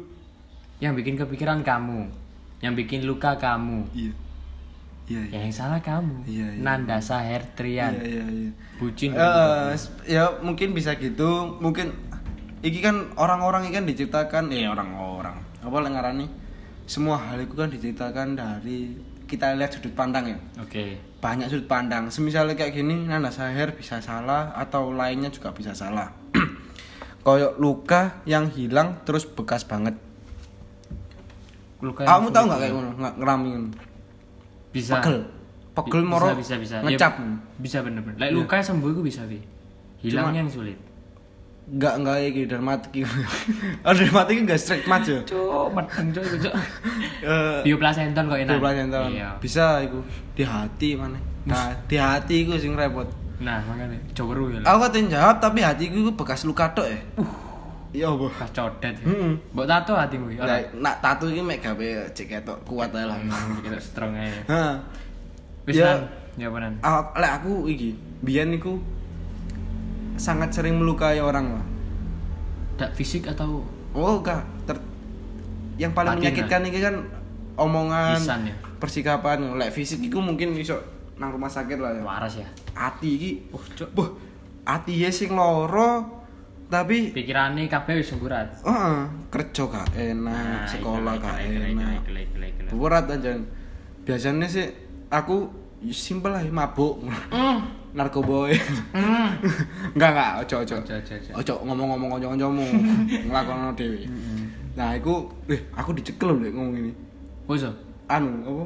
Yang 0.84 1.04
bikin 1.04 1.16
kepikiran 1.16 1.64
kamu. 1.64 2.12
Yang 2.60 2.74
bikin 2.84 3.08
luka 3.08 3.40
kamu. 3.40 3.88
iya. 3.96 4.12
Iya, 5.06 5.22
iya. 5.30 5.38
Ya, 5.38 5.40
yang 5.46 5.54
salah 5.54 5.80
kamu. 5.86 6.26
Iya, 6.26 6.48
iya. 6.58 6.62
Nandasa 6.66 7.22
Hertrian. 7.22 7.94
Iya, 8.02 8.04
iya, 8.10 8.26
iya. 8.26 8.52
Bucin. 8.82 9.14
Eh, 9.14 9.70
ya 10.10 10.34
mungkin 10.42 10.74
bisa 10.74 10.98
gitu, 10.98 11.62
mungkin 11.62 11.94
iki 12.66 12.82
kan 12.82 13.14
orang-orang 13.14 13.70
iki 13.70 13.78
kan 13.78 13.86
diciptakan 13.86 14.44
eh 14.50 14.66
orang-orang 14.66 15.38
apa 15.62 15.76
lek 15.86 15.92
ngarani 15.94 16.26
semua 16.90 17.22
hal 17.22 17.38
itu 17.38 17.54
kan 17.54 17.70
diciptakan 17.70 18.34
dari 18.34 18.98
kita 19.26 19.58
lihat 19.58 19.74
sudut 19.74 19.94
pandang 19.98 20.32
ya 20.32 20.38
Oke. 20.62 20.98
banyak 21.20 21.50
sudut 21.50 21.68
pandang 21.68 22.10
semisalnya 22.14 22.54
kayak 22.54 22.74
gini 22.78 23.06
Nanda 23.10 23.34
Sahir 23.34 23.74
bisa 23.74 24.00
salah 24.00 24.54
atau 24.54 24.94
lainnya 24.94 25.34
juga 25.34 25.52
bisa 25.52 25.74
salah 25.74 26.14
koyok 27.26 27.58
luka 27.58 28.22
yang 28.30 28.50
hilang 28.54 29.02
terus 29.04 29.26
bekas 29.26 29.66
banget 29.66 29.98
Luka 31.84 32.08
kamu 32.08 32.32
tahu 32.32 32.44
nggak 32.48 32.60
kayak 32.62 32.74
ngono 32.74 32.90
nggak 32.98 33.16
ngeramin 33.20 33.62
Bisa. 34.72 35.02
pegel 35.02 35.28
pegel 35.76 36.02
moro 36.08 36.32
bisa 36.32 36.56
bisa 36.56 36.80
bisa. 36.80 36.88
ngecap 36.88 37.14
Ya, 37.20 37.28
bisa 37.60 37.78
bener-bener. 37.84 38.16
Lek 38.16 38.32
luka 38.32 38.64
sembuh 38.64 38.90
itu 38.96 39.02
bisa, 39.04 39.28
Bi. 39.28 39.40
Hilangnya 40.00 40.48
yang 40.48 40.52
sulit. 40.52 40.80
Nggak 41.66 41.94
nggak 41.98 42.18
iki 42.30 42.42
dermatik 42.46 43.02
oh 43.86 43.94
dermatik 43.94 44.38
iki 44.38 44.44
nggak 44.46 44.62
straight 44.62 44.86
match 44.86 45.10
ya 45.10 45.18
Cuk, 45.26 45.74
medeng 45.74 46.14
cuk 46.14 46.24
iku, 46.24 46.38
cuk. 46.46 46.54
Eh, 47.26 47.58
Bioplasenton 47.66 48.30
kok 48.30 48.38
enak. 48.38 48.54
Bioplacental. 48.54 49.04
Iya. 49.10 49.30
bisa 49.42 49.82
iku 49.82 49.98
di 50.38 50.44
hati 50.46 50.94
mana 50.94 51.18
nah 51.44 51.74
di 51.90 51.98
hati 51.98 52.46
iku 52.46 52.54
sing 52.56 52.74
repot 52.74 53.10
Nah, 53.36 53.60
makanya 53.68 54.00
coba 54.16 54.32
ru 54.32 54.48
ya. 54.48 54.64
aku 54.64 54.80
katanya 54.88 55.08
jawab 55.20 55.38
tapi 55.44 55.60
hatiku 55.60 55.96
iku 56.00 56.12
bekas 56.16 56.48
luka 56.48 56.72
tok 56.72 56.88
ya 56.88 57.00
iya 57.92 58.08
apa 58.12 58.28
Kas 58.28 58.52
codet. 58.52 58.96
ya. 58.96 59.08
Mbok 59.56 59.66
tato 59.66 59.92
hatimu 59.96 60.28
ya. 60.30 60.44
Nah, 60.44 60.60
nak 60.80 60.96
tato 61.00 61.28
iki 61.28 61.40
mek 61.40 61.60
gawe 61.60 61.88
cek 62.12 62.28
ketok 62.28 62.60
kuat 62.64 62.92
ae 62.92 63.08
lah. 63.08 63.16
Kita 63.60 63.80
strong 63.80 64.12
aja. 64.16 64.40
Heeh. 64.46 64.74
Wis 65.64 65.80
Ya. 65.80 65.96
Ya 66.36 66.52
Nan? 66.52 66.76
Ah, 66.84 67.00
lek 67.16 67.40
aku 67.40 67.72
iki, 67.72 67.96
biyen 68.20 68.52
niku 68.52 68.76
sangat 70.16 70.50
sering 70.52 70.76
melukai 70.76 71.18
orang 71.18 71.54
lah. 71.54 71.66
Tak 72.76 72.92
fisik 72.92 73.26
atau 73.26 73.64
Oh, 73.92 74.20
enggak. 74.20 74.44
Ter- 74.66 74.84
yang 75.76 75.92
paling 75.92 76.14
Batin, 76.14 76.24
menyakitkan 76.26 76.62
iki 76.66 76.80
kan 76.80 76.96
omongan, 77.56 78.16
Lisan 78.16 78.42
ya? 78.44 78.56
persikapan. 78.76 79.56
Lek 79.56 79.72
fisik 79.72 80.04
iku 80.04 80.20
mungkin 80.20 80.52
iso 80.54 80.76
nang 81.16 81.32
rumah 81.32 81.48
sakit 81.48 81.80
lah 81.80 81.96
ya. 81.96 82.04
waras 82.04 82.36
ya? 82.36 82.48
Ati 82.74 83.10
iki, 83.10 83.32
Oh, 83.50 83.64
cuk. 83.72 83.88
boh, 83.92 84.10
ati 84.64 85.00
ya 85.00 85.08
sing 85.08 85.32
loro 85.32 86.24
tapi 86.66 87.14
Pikirannya 87.14 87.70
kabeh 87.70 87.96
wis 87.96 88.10
sunggurat. 88.10 88.52
heeh, 88.58 88.98
kerja 89.30 89.64
gak 89.64 89.88
enak, 89.94 90.34
Nah, 90.34 90.66
sekolah 90.66 91.14
gak 91.16 91.38
enak. 91.40 92.04
berat 92.68 93.06
aja 93.08 93.32
biasanya 94.02 94.44
sih 94.44 94.68
aku 95.08 95.48
simpel 95.90 96.32
lah 96.32 96.42
mabuk 96.48 97.02
Mm. 97.30 97.60
narkoboy 97.94 98.54
Mm. 98.92 99.30
enggak 99.96 100.10
enggak 100.12 100.32
ojo 100.42 100.56
ojo 100.62 100.76
Ojo, 100.80 100.94
ojo, 100.94 101.14
ojo. 101.14 101.32
ojo 101.36 101.54
ngomong-ngomong 101.64 102.10
ojo 102.16 102.28
ojomu 102.32 102.66
ngelakono 103.26 103.72
dewi 103.74 104.08
nah 104.74 104.92
aku 104.92 105.24
eh 105.48 105.62
aku 105.72 105.94
dicekel 105.94 106.30
lho 106.30 106.42
Lek, 106.42 106.52
ngomong 106.52 106.76
ini 106.76 106.92
Wis. 107.46 107.64
oh. 107.64 107.76
anu 108.06 108.30
apa 108.46 108.66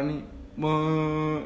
ini 0.00 0.16
me 0.52 0.68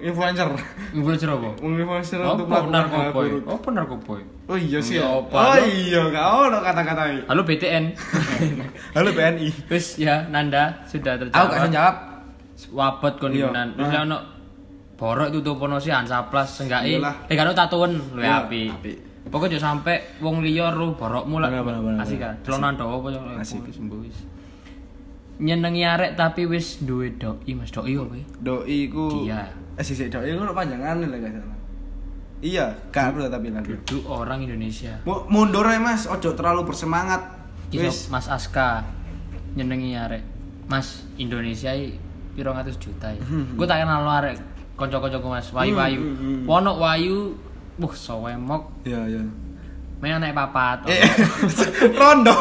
influencer 0.02 0.50
Influencer 0.90 1.30
apa? 1.30 1.54
influencer 1.62 2.18
untuk 2.18 2.50
melakukan 2.50 3.14
buruk 3.14 3.44
Apa 3.46 3.68
narkoboy? 3.70 4.20
oh 4.46 4.58
iya 4.58 4.82
sih 4.82 4.98
Ya 4.98 5.06
ya. 5.06 5.22
apa, 5.22 5.30
oh 5.32 5.54
lo? 5.54 5.62
iya 5.62 6.00
enggak 6.04 6.26
ono 6.26 6.58
kata-kata 6.60 7.02
ini 7.08 7.20
Halo 7.24 7.42
BTN. 7.42 7.84
halo 8.98 9.10
BNI 9.10 9.48
Wis 9.70 9.96
ya 9.96 10.26
Nanda 10.26 10.82
sudah 10.84 11.16
terjawab. 11.16 11.38
aku 11.38 11.52
kasih 11.54 11.72
jawab 11.72 11.94
Wabot 12.72 13.14
kon 13.16 13.30
Iya. 13.30 13.52
nan. 13.52 13.68
Wis 13.74 13.92
ono 13.92 14.18
borok 14.96 15.28
itu 15.28 15.40
tupono 15.40 15.76
si 15.76 15.92
Hansaplas. 15.92 16.64
Iyalah. 16.64 17.28
Eh 17.28 17.36
karo 17.36 17.52
tatuan 17.52 17.92
luwih 18.12 18.24
Iya, 18.24 18.42
apik. 18.42 18.68
apik. 18.72 18.96
Pokoknya 19.26 19.58
jangan 19.58 19.82
sampai 19.82 19.96
wong 20.18 20.40
liya 20.40 20.70
ro 20.70 20.94
borokmu 20.94 21.36
lah. 21.36 21.50
Asik 21.98 22.16
kan? 22.16 22.34
Celonan 22.40 22.74
dawa 22.74 22.96
apa 22.96 23.08
yo 23.10 23.20
Asik. 23.36 23.66
sembuh 23.68 23.98
wis. 24.00 24.18
Nyenengi 25.36 25.84
arek 25.84 26.16
tapi 26.16 26.48
wis 26.48 26.80
duwe 26.80 27.12
doi 27.12 27.52
Mas 27.52 27.68
doi 27.68 27.92
apa? 27.92 28.14
ya? 28.14 28.24
doi 28.40 28.88
ku 28.88 29.28
Dia. 29.28 29.44
eh 29.76 29.84
sih 29.84 30.08
doi 30.08 30.32
ku 30.32 30.40
panjangan 30.48 30.96
lah 30.96 31.12
gak 31.12 31.28
salah 31.28 31.58
iya 32.40 32.64
gak 32.88 33.12
aku 33.12 33.28
tapi 33.28 33.52
lagi 33.52 33.76
Duduk 33.84 34.08
orang 34.08 34.40
Indonesia. 34.40 34.96
Mu- 35.04 35.28
mundur 35.28 35.68
ya 35.68 35.76
mas 35.76 36.08
ojo 36.08 36.32
terlalu 36.32 36.64
bersemangat 36.64 37.20
wis 37.68 38.08
Mas 38.08 38.32
Aska 38.32 38.80
nyenengi 39.52 39.92
arek. 39.92 40.24
Mas 40.64 41.04
Indonesia 41.20 41.68
i 41.70 42.00
piro 42.36 42.52
ngatus 42.52 42.76
juta 42.76 43.08
ya. 43.08 43.22
Gue 43.56 43.64
tak 43.64 43.80
kenal 43.80 44.04
arek 44.04 44.36
kanca-kancaku 44.76 45.26
Mas 45.26 45.48
Wayu-wayu. 45.50 46.00
Hmm, 46.04 46.14
hmm, 46.14 46.34
hmm. 46.44 46.44
Wono 46.44 46.72
Wayu 46.76 47.32
Wuh, 47.76 47.92
sowemok 47.92 48.84
iya 48.84 49.00
iya 49.04 49.24
main 49.96 50.20
anak 50.20 50.36
papat. 50.36 50.92
eh 50.92 51.00
rondo 52.00 52.36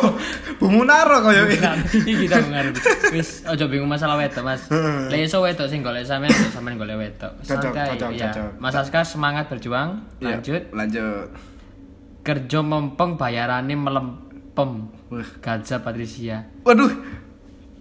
bumunaro 0.60 1.24
koyo 1.24 1.48
ini 1.48 1.56
Iki 2.04 2.28
kita 2.28 2.44
mengerti. 2.44 2.80
Wis 3.16 3.48
aja 3.48 3.64
bingung 3.72 3.88
masalah 3.88 4.20
wedok, 4.20 4.44
Mas. 4.44 4.68
Lah 4.68 5.16
iso 5.16 5.40
wedok 5.40 5.64
sing 5.72 5.80
golek 5.80 6.04
sampean 6.04 6.36
sampean 6.52 6.76
golek 6.76 7.00
wedok. 7.00 7.32
Santai, 7.48 7.96
iya. 8.12 8.52
Mas 8.60 8.76
Aska 8.76 9.08
semangat 9.08 9.48
berjuang. 9.48 10.04
Iya, 10.20 10.36
Lanjut. 10.36 10.64
lanjut 10.76 11.28
Kerja 12.28 12.60
mempeng 12.60 13.16
bayarane 13.16 13.72
melempem. 13.72 14.92
Gaza 15.40 15.80
Patricia. 15.80 16.44
waduh 16.68 16.92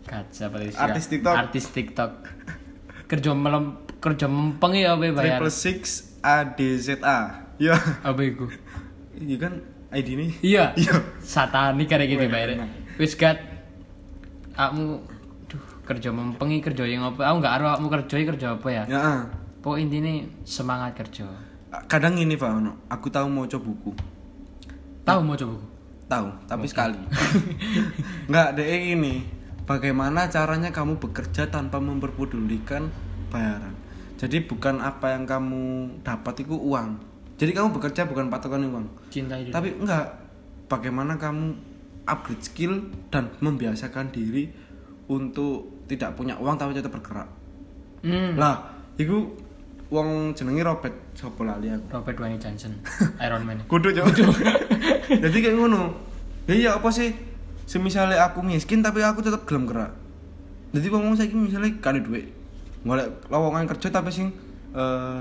Gaza 0.04 0.46
Patricia. 0.48 0.80
Artis 0.80 1.04
TikTok. 1.08 1.34
Artis 1.34 1.64
TikTok. 1.68 2.10
Kerja 3.04 3.30
melem 3.32 3.64
kerja 4.00 4.26
mempeng 4.28 4.76
ya 4.76 4.96
apa 4.96 5.08
bayar? 5.10 5.40
triple 5.40 5.52
six 5.52 5.80
A 6.20 6.44
D 6.44 6.76
Z 6.76 7.00
A 7.00 7.48
iya 7.56 7.72
Apa 8.04 8.20
iku? 8.20 8.48
ini 9.16 9.38
kan 9.38 9.60
ID 9.94 10.08
ini 10.18 10.26
Iya. 10.42 10.74
iya 10.76 10.94
Satanik 11.20 11.88
kayak 11.88 12.04
gitu 12.08 12.24
bayar. 12.28 12.58
Wis 12.96 13.16
gat 13.16 13.40
kamu 14.52 15.00
duh 15.48 15.62
kerja 15.84 16.12
mempengi 16.12 16.60
kerja 16.60 16.84
yang 16.84 17.04
apa? 17.06 17.24
Aku 17.32 17.40
nggak 17.40 17.54
arep 17.56 17.66
kamu 17.76 17.86
kerja 18.00 18.14
kerja 18.28 18.46
apa 18.56 18.68
ya? 18.68 18.84
ya 18.86 19.00
ah. 19.00 19.20
Pokok 19.64 19.80
intinya 19.80 20.12
semangat 20.44 20.92
kerja. 20.96 21.24
kadang 21.90 22.14
ini 22.14 22.38
pak 22.38 22.54
aku 22.86 23.10
tahu 23.10 23.26
mau 23.26 23.50
coba 23.50 23.66
buku 23.66 23.90
Tahu 25.02 25.20
mau 25.26 25.34
coba 25.34 25.58
buku? 25.58 25.68
tahu 26.04 26.28
tapi 26.46 26.66
sekali 26.68 27.00
nggak 28.30 28.48
deh 28.54 28.94
ini 28.94 29.24
bagaimana 29.64 30.28
caranya 30.28 30.70
kamu 30.70 31.00
bekerja 31.00 31.48
tanpa 31.48 31.80
memperpedulikan 31.80 32.88
bayaran? 33.28 33.74
Jadi 34.14 34.46
bukan 34.46 34.78
apa 34.80 35.12
yang 35.18 35.26
kamu 35.26 35.62
dapat 36.00 36.46
itu 36.46 36.54
uang. 36.54 36.96
Jadi 37.34 37.50
kamu 37.50 37.74
bekerja 37.74 38.06
bukan 38.06 38.30
patokan 38.30 38.62
uang. 38.70 38.86
Cinta 39.10 39.34
hidup. 39.36 39.52
tapi 39.52 39.74
enggak. 39.74 40.22
Bagaimana 40.64 41.20
kamu 41.20 41.52
upgrade 42.08 42.40
skill 42.40 42.88
dan 43.12 43.28
membiasakan 43.40 44.08
diri 44.08 44.48
untuk 45.04 45.84
tidak 45.84 46.16
punya 46.16 46.36
uang 46.40 46.56
tapi 46.56 46.72
tetap 46.72 46.92
bergerak? 46.92 47.28
Hmm. 48.04 48.36
lah 48.36 48.60
itu 49.00 49.32
uang 49.88 50.36
jenenge 50.36 50.60
Robert 50.60 50.92
sapa 51.16 51.40
lali 51.40 51.72
aku? 51.72 51.88
Robert 51.88 52.16
Downey 52.20 52.36
Johnson, 52.36 52.76
Iron 53.24 53.48
Man. 53.48 53.64
kudu 53.64 53.96
cok 53.96 54.08
jadi 55.24 55.36
kayak 55.40 55.56
ngono. 55.56 55.88
Ya 56.44 56.52
iya 56.52 56.70
apa 56.76 56.92
sih 56.92 57.16
semisalnya 57.64 58.20
aku 58.22 58.40
miskin 58.40 58.80
tapi 58.80 59.00
aku 59.00 59.20
tetap 59.20 59.44
gelem 59.44 59.64
gerak 59.64 59.92
jadi 60.70 60.86
ngomong 60.86 61.14
saya 61.14 61.30
misalnya 61.30 61.70
gak 61.76 61.92
ada 61.92 62.00
duit 62.00 62.26
golek 62.82 63.08
lowongan 63.26 63.64
kerja 63.66 63.88
tapi 63.90 64.10
sing 64.10 64.28
eh 64.70 65.20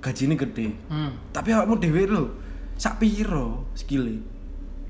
gajinya 0.00 0.36
gede 0.36 0.68
Hmm. 0.86 1.12
tapi 1.30 1.48
awakmu 1.50 1.78
dhewe 1.78 2.02
lho 2.04 2.24
sak 2.74 2.98
piro 2.98 3.64
skillnya 3.72 4.20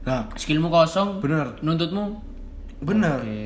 lah 0.02 0.28
Skillmu 0.34 0.68
kosong. 0.68 1.16
bener 1.18 1.56
Nuntutmu. 1.60 2.20
bener 2.78 3.18
Oke. 3.18 3.40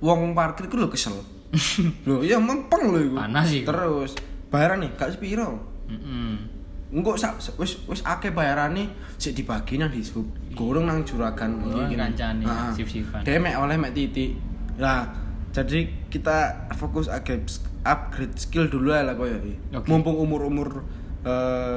wong 0.00 0.32
parkir 0.32 0.66
ku 0.66 0.76
lho 0.76 0.88
kesel 0.88 1.16
lho 2.06 2.20
iya 2.20 2.36
mempeng 2.36 2.88
lho 2.88 2.98
iku 3.04 3.16
Panas 3.16 3.48
iku. 3.48 3.66
terus 3.66 4.10
bayaran 4.48 4.80
nih 4.80 4.90
gak 4.94 5.12
sepiro 5.12 5.60
Mm-mm. 5.86 6.57
Engko 6.88 7.20
sak 7.20 7.36
wis 7.60 7.84
wis 7.84 8.00
akeh 8.00 8.32
bayarane 8.32 8.88
sik 9.20 9.36
dibagi 9.36 9.76
nang 9.76 9.92
di 9.92 10.00
sub. 10.00 10.24
Gorong 10.56 10.88
nang 10.88 11.04
juragan 11.04 11.60
Oh, 11.60 11.84
kancane, 11.84 12.44
sip-sipan. 12.72 13.20
Dhewe 13.22 13.38
mek 13.44 13.60
oleh 13.60 13.76
mek 13.76 13.92
titik. 13.92 14.34
Nah, 14.80 15.04
jadi 15.52 15.84
kita 16.08 16.68
fokus 16.80 17.12
upgrade 17.12 17.44
upgrade 17.84 18.36
skill 18.40 18.72
dulu 18.72 18.96
ya 18.96 19.04
lah 19.04 19.14
koyo 19.14 19.36
iki. 19.36 19.54
Oke. 19.76 19.86
Mumpung 19.86 20.16
umur-umur 20.16 20.82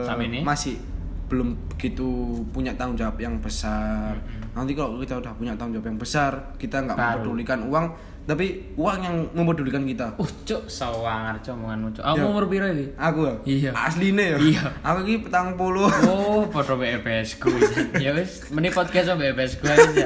Samene. 0.08 0.48
masih 0.48 0.80
belum 1.28 1.56
begitu 1.76 2.40
punya 2.52 2.76
tanggung 2.76 2.96
jawab 3.00 3.20
yang 3.20 3.40
besar. 3.40 4.16
Nanti 4.52 4.76
kalau 4.76 5.00
kita 5.00 5.20
udah 5.20 5.32
punya 5.36 5.56
tanggung 5.56 5.80
jawab 5.80 5.96
yang 5.96 6.00
besar, 6.00 6.56
kita 6.60 6.84
nggak 6.84 6.96
mempedulikan 7.00 7.60
uang, 7.72 7.86
tapi 8.22 8.78
uang 8.78 9.00
yang 9.02 9.16
mempedulikan 9.34 9.82
kita. 9.82 10.14
Uh, 10.22 10.30
cuk, 10.46 10.70
sawangar 10.70 11.42
cuk 11.42 11.58
omonganmu 11.58 11.90
cuk. 11.98 12.04
Aku 12.06 12.24
umur 12.30 12.46
piro 12.46 12.70
iki? 12.70 12.94
Aku 12.94 13.20
ya? 13.26 13.36
Iya. 13.44 13.72
Asline 13.74 14.22
ya? 14.22 14.38
Iya. 14.38 14.64
Aku 14.86 15.00
iki 15.10 15.26
petang 15.26 15.58
puluh. 15.58 15.90
Oh, 16.06 16.46
padha 16.46 16.78
BPS 16.78 17.42
ku. 17.42 17.50
ya 17.98 18.14
wis, 18.14 18.54
meni 18.54 18.70
podcast 18.70 19.10
sama 19.10 19.26
BPS 19.26 19.58
ku 19.58 19.66
aja. 19.66 20.06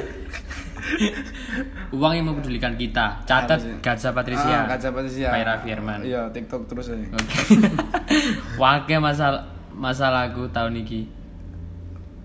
Uang 1.92 2.12
yang 2.16 2.26
mempedulikan 2.32 2.72
kita. 2.80 3.20
Catat? 3.28 3.60
Gaza 3.84 4.16
Patricia. 4.16 4.64
Ah, 4.64 4.76
Gaza 4.76 4.94
Patricia. 4.96 5.28
Pak 5.28 5.42
Raffi 5.44 5.68
Herman. 5.68 6.00
Iya, 6.00 6.32
TikTok 6.32 6.72
terus 6.72 6.88
aja. 6.88 7.04
Oke. 7.04 7.38
Wake 8.62 8.96
masalah 8.96 9.44
masalahku 9.76 10.48
tahun 10.50 10.80
ini. 10.80 11.04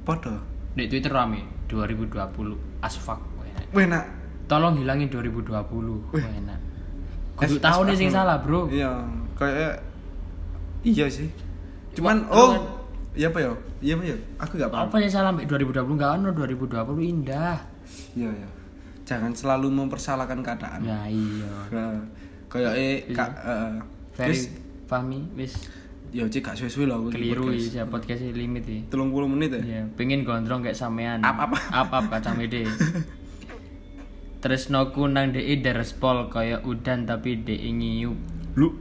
Podo. 0.08 0.50
di 0.72 0.88
Twitter 0.88 1.12
rame 1.12 1.68
2020 1.68 2.16
asfak 2.80 3.20
enak. 3.76 4.21
Wih 4.42 4.48
tolong 4.48 4.74
hilangin 4.76 5.08
2020 5.08 5.46
Wah, 5.46 5.62
enak 6.18 6.60
kudu 7.34 7.56
Es- 7.56 7.62
tahu 7.62 7.80
nih 7.84 7.94
es- 7.94 8.00
sing 8.00 8.10
es- 8.10 8.16
salah 8.16 8.38
bro 8.38 8.66
Iya, 8.68 8.92
kayak 9.34 9.74
iya 10.82 11.06
sih. 11.06 11.30
Cuman 11.92 12.26
Wah, 12.26 12.38
oh, 12.50 12.52
iya 13.12 13.28
apa 13.28 13.40
ya? 13.40 13.52
Iya 13.80 13.94
apa 13.96 14.04
ya? 14.06 14.18
Aku 14.40 14.54
gak 14.56 14.70
paham. 14.70 14.88
apa 14.88 14.96
yang 14.98 15.12
salah 15.12 15.30
mbak 15.30 15.46
2020 15.46 15.94
enggak 15.94 16.12
ono 16.18 16.30
2020 16.32 17.02
indah 17.04 17.58
Iya 18.14 18.30
ya. 18.30 18.50
Jangan 19.04 19.32
selalu 19.32 19.68
mempersalahkan 19.70 20.40
keadaan. 20.40 20.80
nah 20.82 21.06
iya 21.06 21.52
Nah, 21.70 22.00
kayak 22.48 22.74
eh 22.74 22.96
kak 23.10 23.30
eh, 23.38 23.72
very 24.14 24.32
wis 24.32 24.42
Fahmi 24.86 25.24
wis 25.34 25.56
ya 26.12 26.28
cek 26.28 26.44
gak 26.44 26.56
suwe-suwe 26.58 26.84
lah 26.84 27.00
keliru 27.08 27.48
ya 27.52 27.88
podcast 27.88 28.20
limit 28.28 28.64
ya 28.64 28.80
30 28.92 29.08
menit 29.30 29.50
ya. 29.54 29.62
Iya, 29.62 29.82
pengen 29.96 30.22
gondrong 30.22 30.60
kayak 30.60 30.76
sampean. 30.76 31.20
Ap, 31.22 31.40
ap. 31.40 31.56
Ap 31.72 31.88
ap 31.90 32.06
kacang 32.10 32.36
mede. 32.36 32.68
Tresnoku 34.42 35.06
nang 35.06 35.30
DE 35.30 35.62
derespol 35.62 36.26
kaya 36.28 36.66
udan 36.66 37.06
tapi 37.06 37.46
DE 37.46 37.70
ngiup. 37.70 38.18
Lu. 38.58 38.74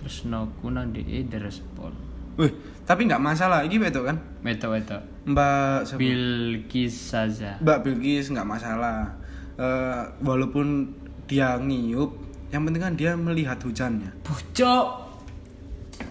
Tresnoku 0.00 0.72
nang 0.72 0.88
DE 0.90 1.28
derespol. 1.28 1.92
Wih, 2.40 2.48
tapi 2.88 3.04
nggak 3.04 3.20
masalah. 3.20 3.60
Iki 3.60 3.76
betul 3.76 4.08
kan? 4.08 4.16
Weto 4.40 4.72
weto. 4.72 4.96
Mbak? 5.28 6.00
Bilkis 6.00 6.96
Saza. 7.12 7.60
Mbak 7.60 7.78
Bilkis 7.84 8.32
nggak 8.32 8.48
masalah. 8.48 9.12
Eh, 9.60 10.02
walaupun 10.24 10.96
dia 11.28 11.60
ngiup, 11.60 12.16
yang 12.48 12.64
penting 12.64 12.80
kan 12.80 12.94
dia 12.96 13.12
melihat 13.12 13.60
hujannya. 13.60 14.08
Bocok. 14.24 14.86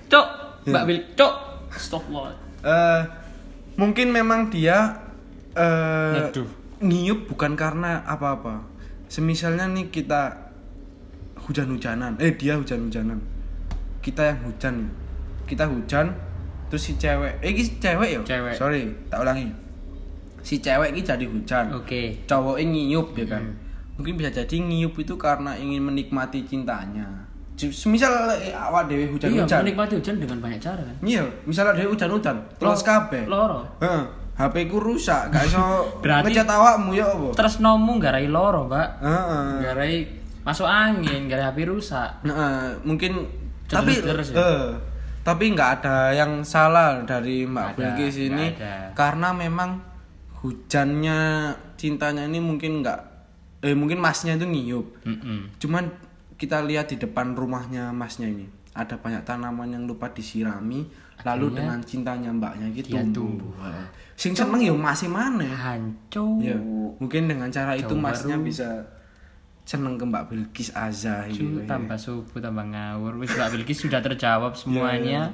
Cok, 0.07 0.27
Ya. 0.61 0.77
Mbak 0.77 0.83
Bil, 0.85 0.99
cok. 1.17 1.33
Stop 1.73 2.05
lo. 2.13 2.29
Eh, 2.61 3.01
mungkin 3.81 4.13
memang 4.13 4.53
dia 4.53 4.93
eh 5.57 6.29
Neduh. 6.29 6.45
ngiup 6.79 7.25
bukan 7.27 7.57
karena 7.57 8.05
apa-apa. 8.05 8.70
Semisalnya 9.12 9.67
nih 9.67 9.91
kita 9.91 10.32
hujan-hujanan, 11.36 12.15
eh 12.15 12.32
dia 12.39 12.56
hujan-hujanan. 12.56 13.19
Kita 14.00 14.24
yang 14.24 14.39
hujan 14.47 14.88
ya. 14.88 14.89
Kita 15.43 15.67
hujan 15.67 16.15
terus 16.71 16.88
si 16.88 16.95
cewek, 16.95 17.43
eh 17.43 17.52
ini 17.52 17.67
cewek 17.76 18.10
ya? 18.15 18.19
Cewek. 18.24 18.56
Sorry, 18.56 18.88
tak 19.12 19.19
ulangi. 19.19 19.52
Si 20.39 20.63
cewek 20.63 20.95
ini 20.95 21.04
jadi 21.04 21.28
hujan. 21.28 21.76
Oke. 21.76 22.24
Cowoknya 22.24 22.63
ngiup 22.71 23.12
ya 23.19 23.28
kan. 23.28 23.43
Hmm. 23.43 23.60
Mungkin 24.00 24.15
bisa 24.15 24.32
jadi 24.32 24.56
ngiup 24.63 24.95
itu 24.95 25.19
karena 25.19 25.60
ingin 25.60 25.84
menikmati 25.84 26.47
cintanya. 26.47 27.28
Semisal 27.60 28.32
eh, 28.39 28.56
awak 28.56 28.88
dewe 28.88 29.06
Iya, 29.06 29.12
hujan-hujan. 29.12 29.60
menikmati 29.67 29.93
hujan 30.00 30.15
dengan 30.24 30.39
banyak 30.39 30.58
cara 30.63 30.82
kan. 30.82 30.95
Iya, 31.04 31.28
misalnya 31.43 31.84
dia 31.84 31.86
hujan-hujan, 31.91 32.36
terus 32.56 32.80
kabeh. 32.82 33.28
Loro. 33.28 33.67
Heeh. 33.84 34.20
HP 34.41 34.56
ku 34.65 34.77
rusak, 34.77 35.30
gak 35.30 35.45
iso 35.45 35.62
Berarti- 36.04 36.32
ngecat 36.32 36.49
awakmu 36.49 36.91
ya 36.91 37.06
apa? 37.08 37.30
Tresnomu 37.32 37.97
garai 37.97 38.25
loro, 38.25 38.65
Mbak. 38.65 38.88
Heeh. 38.99 39.47
Garai 39.62 39.93
masuk 40.41 40.65
angin, 40.65 41.25
garai 41.25 41.45
HP 41.45 41.65
rusak. 41.65 42.10
Heeh, 42.21 42.82
mungkin 42.82 43.23
tapi 43.65 43.95
ya? 43.95 44.12
eh, 44.12 44.67
tapi 45.21 45.43
nggak 45.49 45.69
ada 45.80 46.12
yang 46.12 46.41
salah 46.41 46.99
dari 47.01 47.45
Mbak 47.45 47.54
Nggak 47.54 47.71
ada, 47.71 47.77
Bilkis 47.77 48.15
ini 48.19 48.45
nggak 48.51 48.58
ada. 48.58 48.73
karena 48.91 49.30
memang 49.32 49.69
hujannya 50.41 51.19
cintanya 51.75 52.25
ini 52.25 52.39
mungkin 52.39 52.82
nggak 52.82 52.99
eh 53.62 53.77
mungkin 53.77 53.97
masnya 53.97 54.34
itu 54.34 54.43
ngiup. 54.43 54.88
Mm-mm. 55.06 55.54
Cuman 55.56 55.86
kita 56.34 56.60
lihat 56.62 56.89
di 56.89 56.97
depan 56.97 57.32
rumahnya 57.32 57.93
masnya 57.93 58.25
ini 58.25 58.49
ada 58.71 58.95
banyak 58.95 59.21
tanaman 59.21 59.67
yang 59.67 59.84
lupa 59.84 60.07
disirami 60.10 60.88
lalu 61.21 61.45
Akhirnya 61.47 61.57
dengan 61.60 61.79
cintanya 61.84 62.29
mbaknya 62.31 62.67
gitu 62.71 62.95
tumbuh. 63.12 63.51
Sing 64.15 64.31
seneng 64.31 64.57
ya 64.57 64.71
masih 64.71 65.10
mana 65.10 65.43
Hancur. 65.43 66.39
Ya, 66.39 66.55
mungkin 66.97 67.27
dengan 67.27 67.49
cara 67.49 67.73
itu 67.73 67.89
Jauh 67.89 67.99
masnya 67.99 68.38
baru. 68.38 68.47
bisa 68.47 68.69
seneng 69.62 69.93
ke 69.93 70.03
Mbak 70.03 70.23
Bilkis 70.27 70.73
Azah 70.73 71.29
Cu, 71.29 71.38
gitu. 71.38 71.60
tambah 71.63 71.93
subuh 71.93 72.41
tambah 72.41 72.65
ngawur 72.65 73.21
wis 73.21 73.29
Mbak 73.31 73.49
Bilkis 73.53 73.86
sudah 73.86 74.01
terjawab 74.01 74.57
semuanya 74.57 75.29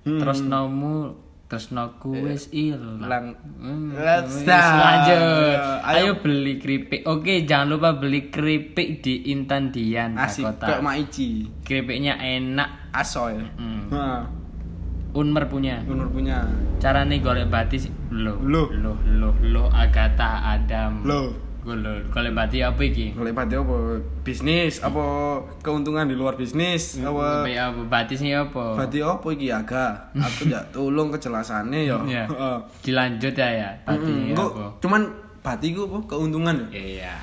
Hmm. 0.00 0.16
terus 0.16 0.40
nomu 0.40 1.12
terus 1.50 1.68
noku 1.68 2.14
wis 2.14 2.46
ilang 2.48 3.02
Lang- 3.02 3.34
Hmm, 3.58 3.90
Let's 3.92 4.46
lanjut 4.46 5.58
Ayo. 5.82 5.82
ayo. 5.82 6.12
beli 6.16 6.56
keripik 6.56 7.02
oke 7.02 7.42
jangan 7.42 7.66
lupa 7.68 7.90
beli 7.92 8.30
keripik 8.30 9.02
di 9.02 9.28
Intan 9.28 9.68
Dian 9.68 10.14
Asik 10.14 10.46
Dakota 10.46 10.66
kayak 10.68 10.80
Maici. 10.80 11.50
keripiknya 11.60 12.14
enak 12.16 12.70
Asoy. 12.90 13.34
Hmm. 13.54 13.90
Nah, 13.90 14.30
Unmer 15.10 15.44
punya 15.44 15.82
Nur 15.82 16.06
punya. 16.06 16.46
cara 16.78 17.02
nih 17.02 17.18
golek 17.18 17.46
batis 17.46 17.90
lo 18.08 18.38
Loh. 18.40 18.70
lo 18.70 18.94
lo 19.04 19.34
lo 19.42 19.66
Agatha 19.68 20.46
Adam 20.48 21.02
lo 21.02 21.34
golek 21.60 22.32
batis 22.32 22.64
apa 22.64 22.80
iki 22.80 23.12
Golek 23.12 23.36
pati 23.36 23.52
apa? 23.52 24.00
Bisnis 24.24 24.80
apa 24.80 25.04
keuntungan 25.60 26.08
di 26.08 26.16
luar 26.16 26.34
bisnis? 26.40 26.96
Apa 27.04 27.44
apa 27.44 27.52
apa 27.52 27.80
batisnya 27.84 28.48
apa 28.48 28.80
Berarti 28.80 28.98
apa 29.04 29.26
iki 29.36 29.52
aga? 29.52 30.08
Aku 30.16 30.48
ya 30.48 30.60
tolong 30.74 31.12
kejelasannya 31.12 31.84
ya. 31.84 31.98
Iya. 32.08 32.24
Dilanjut 32.84 33.34
ya 33.36 33.48
ya 33.52 33.70
batisnya 33.84 34.32
Engko 34.32 34.46
apa 34.56 34.64
cuman 34.80 35.02
bati 35.44 35.66
ku 35.76 35.84
apa 35.88 35.98
keuntungan 36.08 36.56
ya? 36.72 36.80
Iya. 36.80 37.16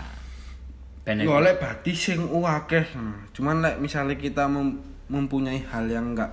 Benefit. 1.07 1.27
Golek 1.31 1.55
bati 1.57 1.91
sing 1.95 2.19
akeh. 2.27 2.85
Nah, 2.99 3.17
Cuman 3.31 3.63
lek 3.63 3.79
misalnya 3.79 4.19
kita 4.19 4.45
mem- 4.45 4.83
mempunyai 5.07 5.63
hal 5.71 5.87
yang 5.87 6.11
enggak 6.11 6.29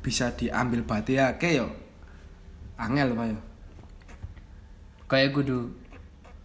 bisa 0.00 0.32
diambil 0.32 0.80
bati 0.82 1.20
akeh 1.20 1.60
ya 1.60 1.66
angel 2.80 3.12
Pak 3.14 3.26
ya. 3.30 3.38
Kayak 5.06 5.30
kudu 5.38 5.70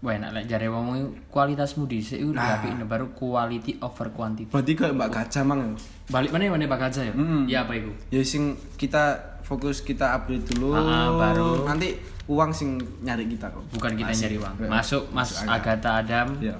Wah 0.01 0.17
enak 0.17 0.33
lek 0.33 0.45
jare 0.49 0.65
wong 0.65 0.97
kualitasmu 1.29 1.85
dhisik 1.85 2.17
iku 2.17 2.33
Nah. 2.33 2.57
nah. 2.57 2.89
baru 2.89 3.13
quality 3.13 3.77
over 3.85 4.09
quantity. 4.09 4.49
Berarti 4.49 4.73
kayak 4.73 4.97
Mbak 4.97 5.09
Gajah 5.13 5.43
mang 5.45 5.61
ya. 5.61 5.69
Balik 6.09 6.33
mana 6.33 6.49
mana 6.49 6.65
Pak 6.65 6.79
Gaza 6.81 7.05
ya? 7.05 7.13
Mm. 7.13 7.45
Ya 7.45 7.61
apa 7.61 7.77
iku? 7.77 7.93
Ya 8.09 8.25
sing 8.25 8.57
kita 8.81 9.37
fokus 9.45 9.79
kita 9.79 10.17
upgrade 10.17 10.43
dulu. 10.49 10.73
Ah, 10.73 10.81
ah, 10.81 11.07
baru. 11.13 11.69
nanti 11.69 11.93
uang 12.25 12.49
sing 12.49 12.81
nyari 12.99 13.29
kita 13.29 13.53
kok. 13.53 13.61
Bukan 13.71 13.93
kita 13.93 14.09
nyari 14.09 14.35
uang. 14.41 14.55
Masuk 14.65 15.05
Mas 15.13 15.37
Masuk. 15.37 15.45
Agatha 15.45 15.89
Adam 16.01 16.27
Ya. 16.41 16.57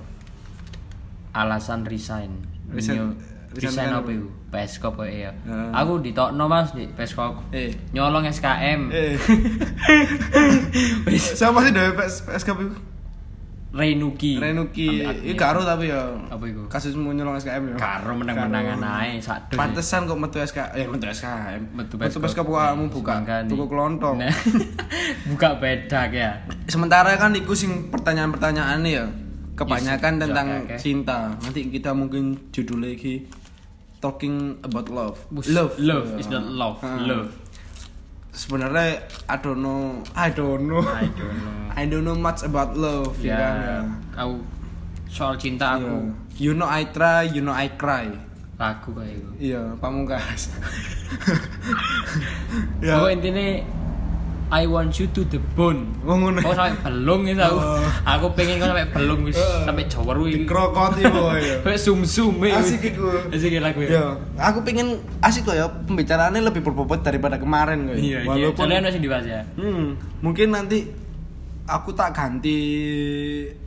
alasan 1.34 1.82
resign. 1.84 2.46
Resign- 2.70 3.18
Resign, 3.52 3.58
resign 3.58 3.58
resign 3.58 3.90
apa 3.92 4.10
iku? 4.14 4.28
Peskop 4.54 4.94
kok 4.96 5.10
ya. 5.10 5.34
Ah. 5.44 5.82
Aku 5.82 5.98
ditokno 5.98 6.46
Mas 6.46 6.72
di 6.72 6.86
Peskop. 6.88 7.42
Eh. 7.50 7.74
Nyolong 7.90 8.30
SKM. 8.30 8.94
Eh. 8.94 9.18
Siapa 11.18 11.58
sih 11.66 11.74
dari 11.74 11.92
PS 11.92 12.24
PSKP 12.24 12.60
itu? 12.70 12.78
Renuki. 13.72 14.36
Renuki. 14.36 15.00
Admin. 15.00 15.40
karo 15.40 15.64
tapi 15.64 15.88
ya. 15.88 16.12
Apa 16.28 16.44
iku? 16.44 16.68
Kasusmu 16.68 17.16
nyolong 17.16 17.40
SKM 17.40 17.72
ya. 17.72 17.76
Karo 17.80 18.12
menang-menangan 18.14 18.84
ae 19.00 19.16
sak 19.18 19.48
Pantesan 19.50 20.04
kok 20.04 20.20
metu 20.20 20.38
SKM, 20.38 20.76
eh 20.76 20.88
metu 20.92 21.08
SKM. 21.08 21.62
Metu. 21.72 21.96
PSKP 21.96 22.48
kamu 22.48 22.92
buka 22.92 23.24
Semangkani. 23.24 23.48
tuku 23.48 23.66
kelontong. 23.66 24.16
Nah, 24.20 24.34
buka 25.32 25.50
beda 25.56 26.12
ya. 26.12 26.44
Sementara 26.68 27.16
kan 27.16 27.32
iku 27.32 27.56
sing 27.56 27.88
pertanyaan-pertanyaan 27.88 28.84
ya 28.84 29.08
kebanyakan 29.56 30.14
Yes, 30.14 30.22
tentang 30.22 30.48
oke, 30.52 30.64
oke. 30.68 30.76
cinta. 30.76 31.18
Nanti 31.40 31.72
kita 31.72 31.96
mungkin 31.96 32.52
judul 32.52 32.84
lagi 32.84 33.24
talking 34.00 34.60
about 34.62 34.92
love. 34.92 35.16
Love. 35.48 35.80
love 35.80 36.20
is 36.20 36.28
not 36.28 36.44
love, 36.44 36.82
Ah. 36.84 37.00
love. 37.00 37.32
Sebenarnya 38.32 39.04
I 39.28 39.38
don't 39.44 39.60
know, 39.60 40.00
I 40.16 40.32
don't 40.32 40.64
know. 40.68 40.82
I 40.88 41.08
don't 41.12 41.38
know. 41.40 41.58
I 41.80 41.84
don't 41.88 42.04
know 42.04 42.16
much 42.16 42.44
about 42.44 42.76
love 42.76 43.16
ya, 43.20 43.36
kan 43.36 43.56
ya. 43.56 43.68
Ya, 43.68 43.80
kau 44.16 44.32
soal 45.08 45.36
cinta 45.40 45.76
aku 45.80 46.12
You 46.40 46.56
know 46.56 46.68
I 46.68 46.88
try, 46.92 47.28
you 47.28 47.44
know 47.44 47.54
I 47.56 47.72
cry. 47.76 48.08
lagu 48.62 48.94
kayak 48.94 49.18
itu. 49.18 49.30
Iya, 49.52 49.74
pamungkas. 49.82 50.54
Oh 52.82 53.10
intinya 53.10 53.58
I 54.52 54.68
want 54.68 54.92
you 55.00 55.08
to 55.16 55.24
the 55.32 55.40
bone. 55.56 55.88
Oh, 56.04 56.20
ngono. 56.20 56.44
Oh 56.44 56.52
sampai 56.52 56.76
belung 56.84 57.24
itu 57.24 57.40
aku. 57.40 57.56
Oh. 57.56 57.80
Aku 58.04 58.36
pengen 58.36 58.60
kau 58.60 58.68
sampai 58.68 58.84
belung 58.92 59.24
wis 59.24 59.40
Heeh. 59.40 59.64
sampai 59.64 59.88
jawar 59.88 60.20
wih. 60.20 60.44
Dikrokoti 60.44 61.08
boy. 61.08 61.40
Kayak 61.64 61.80
sum 61.80 62.04
sum 62.04 62.36
Asik 62.44 62.92
iku. 62.92 63.32
Asik 63.32 63.56
lagu 63.64 63.80
ya. 63.88 63.90
Ya, 63.96 64.04
aku 64.36 64.60
pengen 64.68 65.00
asik 65.24 65.48
kok 65.48 65.56
ya 65.56 65.72
pembicaraannya 65.88 66.44
lebih 66.44 66.68
berbobot 66.68 67.00
daripada 67.00 67.40
kemarin 67.40 67.88
kok. 67.88 67.96
ya. 67.96 68.00
Iya, 68.04 68.20
iya. 68.20 68.28
Walaupun 68.28 68.68
Kalian 68.68 68.84
masih 68.84 69.00
dibahas 69.00 69.24
ya. 69.24 69.42
hmm, 69.56 69.86
mungkin 70.20 70.48
nanti 70.52 70.80
aku 71.64 71.96
tak 71.96 72.12
ganti 72.12 72.60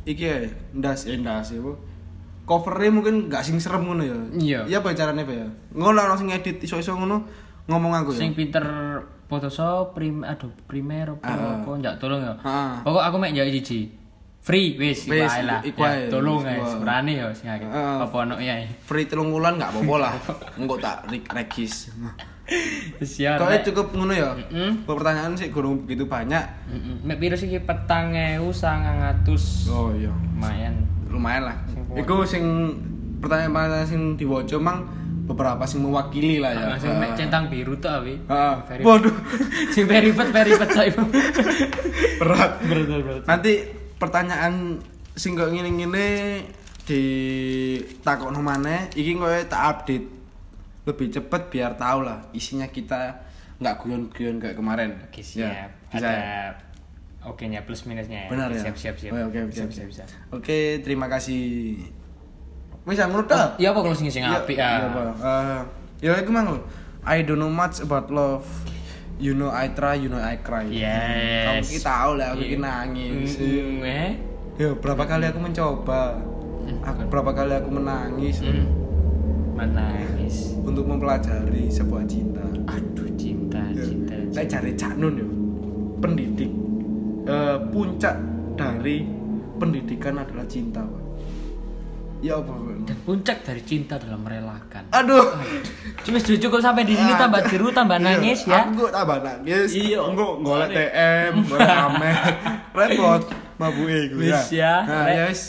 iki 0.04 0.20
ya, 0.28 0.44
ndas 0.76 1.08
eh 1.08 1.16
ndas 1.16 1.48
ya, 1.48 1.64
Bu. 1.64 1.72
Covernya 2.44 2.92
mungkin 2.92 3.32
gak 3.32 3.40
sing 3.40 3.56
serem 3.56 3.88
ngono 3.88 4.04
ya. 4.04 4.18
Iya. 4.36 4.60
Iya 4.68 4.76
apa 4.84 4.92
caranya 4.92 5.24
Pak 5.24 5.32
ya? 5.32 5.48
Ngono 5.72 5.96
langsung 5.96 6.28
ngedit 6.28 6.60
iso-iso 6.60 6.92
ngono 6.92 7.24
ngomong 7.64 8.04
aku 8.04 8.12
ya. 8.12 8.20
Sing 8.20 8.36
pinter 8.36 8.60
Photoshop, 9.34 9.92
prim, 9.92 10.22
aduh, 10.22 10.54
Premiere 10.64 11.10
apa 11.12 11.26
Ah. 11.26 11.58
apa 11.58 11.70
njak 11.74 11.94
tolong 11.98 12.22
ya. 12.22 12.34
Ah. 12.40 12.78
Pokok 12.80 13.02
aku 13.02 13.16
mek 13.16 13.32
njak 13.32 13.50
siji. 13.50 13.90
Free 14.38 14.76
wis 14.76 15.04
iku 15.04 15.16
ae 15.16 15.40
lah. 15.42 15.60
Ya, 15.60 15.72
ae. 15.88 16.06
Tolong 16.06 16.40
wah. 16.40 16.76
berani 16.76 17.16
yo 17.16 17.32
sing 17.32 17.48
akeh. 17.48 17.64
Heeh. 17.64 17.96
Apa 17.98 18.16
ono 18.22 18.36
ya. 18.36 18.60
free 18.80 19.04
telung 19.04 19.28
wulan 19.28 19.56
nggak 19.56 19.72
apa-apa 19.72 19.94
lah 19.98 20.12
engko 20.60 20.76
tak 20.76 21.08
re- 21.08 21.24
regis 21.34 21.88
Siap. 23.00 23.40
kau 23.40 23.48
Nek. 23.48 23.64
cukup 23.64 23.86
ngono 23.90 24.12
ya 24.12 24.36
Mm-mm. 24.36 24.84
pertanyaan 24.84 25.32
sih 25.32 25.48
kurang 25.48 25.80
begitu 25.80 26.04
banyak 26.04 26.44
Mm-mm. 26.68 27.00
Mek 27.02 27.16
piro 27.16 27.32
sih 27.34 27.48
petang 27.56 28.12
ewu 28.12 28.52
sangang 28.52 29.00
atus. 29.02 29.64
oh 29.66 29.88
iya 29.90 30.12
Lumayan. 30.12 30.74
lumayan 31.08 31.42
lah 31.46 31.56
iku 31.94 32.20
sing 32.22 32.44
pertanyaan-pertanyaan 33.16 33.88
sing 33.88 34.02
diwaca 34.14 34.60
mang 34.60 34.84
beberapa 35.24 35.64
sing 35.64 35.80
mewakili 35.80 36.36
lah 36.36 36.52
ya 36.52 36.64
Nah, 36.66 36.76
sing 36.76 36.92
mek 36.94 37.16
centang 37.16 37.48
biru 37.48 37.74
tuh 37.76 37.88
awi. 37.90 38.20
Very- 38.68 38.84
waduh 38.84 39.14
Sing 39.74 39.84
very 39.84 40.10
bet 40.10 40.28
tak 40.30 40.48
ibu. 40.86 41.00
berat 42.20 42.52
Berat 42.60 42.86
berat. 42.86 43.22
nanti 43.24 43.52
pertanyaan 43.96 44.78
sing 45.12 45.32
kok 45.32 45.48
ngene-ngene 45.48 46.06
di 46.84 47.02
takokno 47.98 48.38
maneh 48.38 48.92
iki 48.92 49.14
kowe 49.14 49.32
tak 49.44 49.62
update 49.64 50.06
lebih 50.84 51.08
cepet 51.10 51.42
biar 51.48 51.72
tahu 51.74 52.04
lah 52.04 52.28
isinya 52.30 52.68
kita 52.68 53.24
nggak 53.56 53.80
guyon-guyon 53.80 54.36
kayak 54.36 54.52
kemarin 54.54 54.92
Oke 55.02 55.24
Ya, 55.24 55.24
siap. 55.24 55.70
bisa 55.88 56.04
ya? 56.04 56.12
Ada 56.12 56.12
oke 57.24 57.40
nya 57.46 57.64
plus 57.64 57.88
minusnya 57.88 58.26
ya. 58.26 58.28
benar 58.28 58.52
ya 58.52 58.60
Siap 58.60 58.76
siap 58.76 58.96
siap. 58.98 59.12
Oke 59.16 59.40
Bisa, 59.48 59.64
oke 59.64 59.72
bisa, 59.72 59.80
oke 59.80 59.84
bisa. 59.88 60.04
oke 60.28 60.58
terima 60.84 61.08
kasih 61.08 61.42
wis 62.84 63.00
ngono 63.00 63.24
tok 63.24 63.56
Ya 63.56 63.72
apa 63.72 63.80
kalau 63.80 63.96
sing 63.96 64.08
sing 64.08 64.22
apik 64.22 64.54
Iya, 64.54 64.68
ah. 64.84 64.92
Pak. 64.92 65.12
Eh, 65.18 65.60
ya 66.04 66.20
iku 66.20 66.30
mang. 66.30 66.60
I 67.04 67.20
don't 67.20 67.36
know 67.36 67.48
much 67.48 67.80
about 67.80 68.08
love. 68.08 68.44
You 69.16 69.32
know 69.32 69.48
I 69.48 69.70
try, 69.70 69.94
you 69.94 70.08
know 70.08 70.18
I 70.18 70.36
cry. 70.38 70.66
Yes. 70.66 71.46
Kamu 71.46 71.62
kita 71.70 71.84
tahu 71.86 72.10
lah 72.16 72.26
aku 72.30 72.40
Iya. 72.40 72.46
iki 72.46 72.56
nangis. 72.58 73.30
Mm, 73.36 73.78
eh. 73.80 74.10
Ya 74.56 74.70
berapa 74.72 75.02
kali 75.02 75.24
aku 75.26 75.38
mencoba. 75.38 76.18
Aku, 76.82 77.00
berapa 77.06 77.30
kali 77.30 77.52
aku 77.54 77.70
menangis 77.70 78.40
Mm. 78.40 78.66
Menangis. 79.54 80.56
untuk 80.58 80.84
mempelajari 80.84 81.68
sebuah 81.68 82.02
cinta. 82.04 82.40
Aduh 82.66 83.06
cinta, 83.14 83.60
Ya. 83.70 83.84
cinta. 83.84 84.16
Lek 84.32 84.46
jare 84.46 84.72
Cak 84.74 84.96
Nun 84.96 85.14
yo. 85.14 85.28
Pendidik 86.00 86.50
eh, 87.24 87.56
puncak 87.70 88.16
dari 88.54 89.04
pendidikan 89.54 90.18
adalah 90.18 90.44
cinta, 90.44 90.82
Pak. 90.82 91.03
Ya 92.24 92.40
apa? 92.40 92.56
Dan 92.88 92.96
puncak 93.04 93.44
dari 93.44 93.60
cinta 93.60 94.00
dalam 94.00 94.24
merelakan. 94.24 94.88
Aduh. 94.96 95.36
Cuma 96.08 96.16
sudah 96.16 96.40
cukup 96.40 96.64
sampai 96.64 96.88
di 96.88 96.96
sini 96.96 97.12
tambah 97.20 97.44
jeru, 97.52 97.68
tambah 97.68 98.00
nangis 98.00 98.48
ya. 98.48 98.64
Aku 98.64 98.88
tambah 98.88 99.20
nangis. 99.20 99.76
Iya. 99.76 100.00
Engko 100.00 100.40
golek 100.40 100.72
TM, 100.72 101.44
golek 101.44 101.68
amer. 101.68 102.16
Repot 102.72 103.22
mabuke 103.60 104.08
iku 104.08 104.16
ya. 104.24 104.40
Wis 104.40 104.44
ya. 104.56 104.74
Nah, 104.88 105.04
Rek. 105.04 105.12
ya 105.12 105.24
wis. 105.28 105.42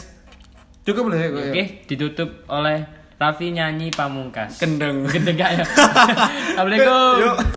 Cukup 0.83 1.15
lah 1.15 1.17
ya 1.17 1.27
ya. 1.31 1.51
Oke, 1.55 1.63
ditutup 1.87 2.29
oleh 2.51 2.83
Raffi 3.15 3.55
nyanyi 3.55 3.95
pamungkas. 3.95 4.59
Kendeng. 4.59 5.07
Gendeng 5.07 5.39
gak 5.39 5.55
ya? 5.55 5.63
Assalamualaikum. 6.59 7.15
Yuk. 7.23 7.35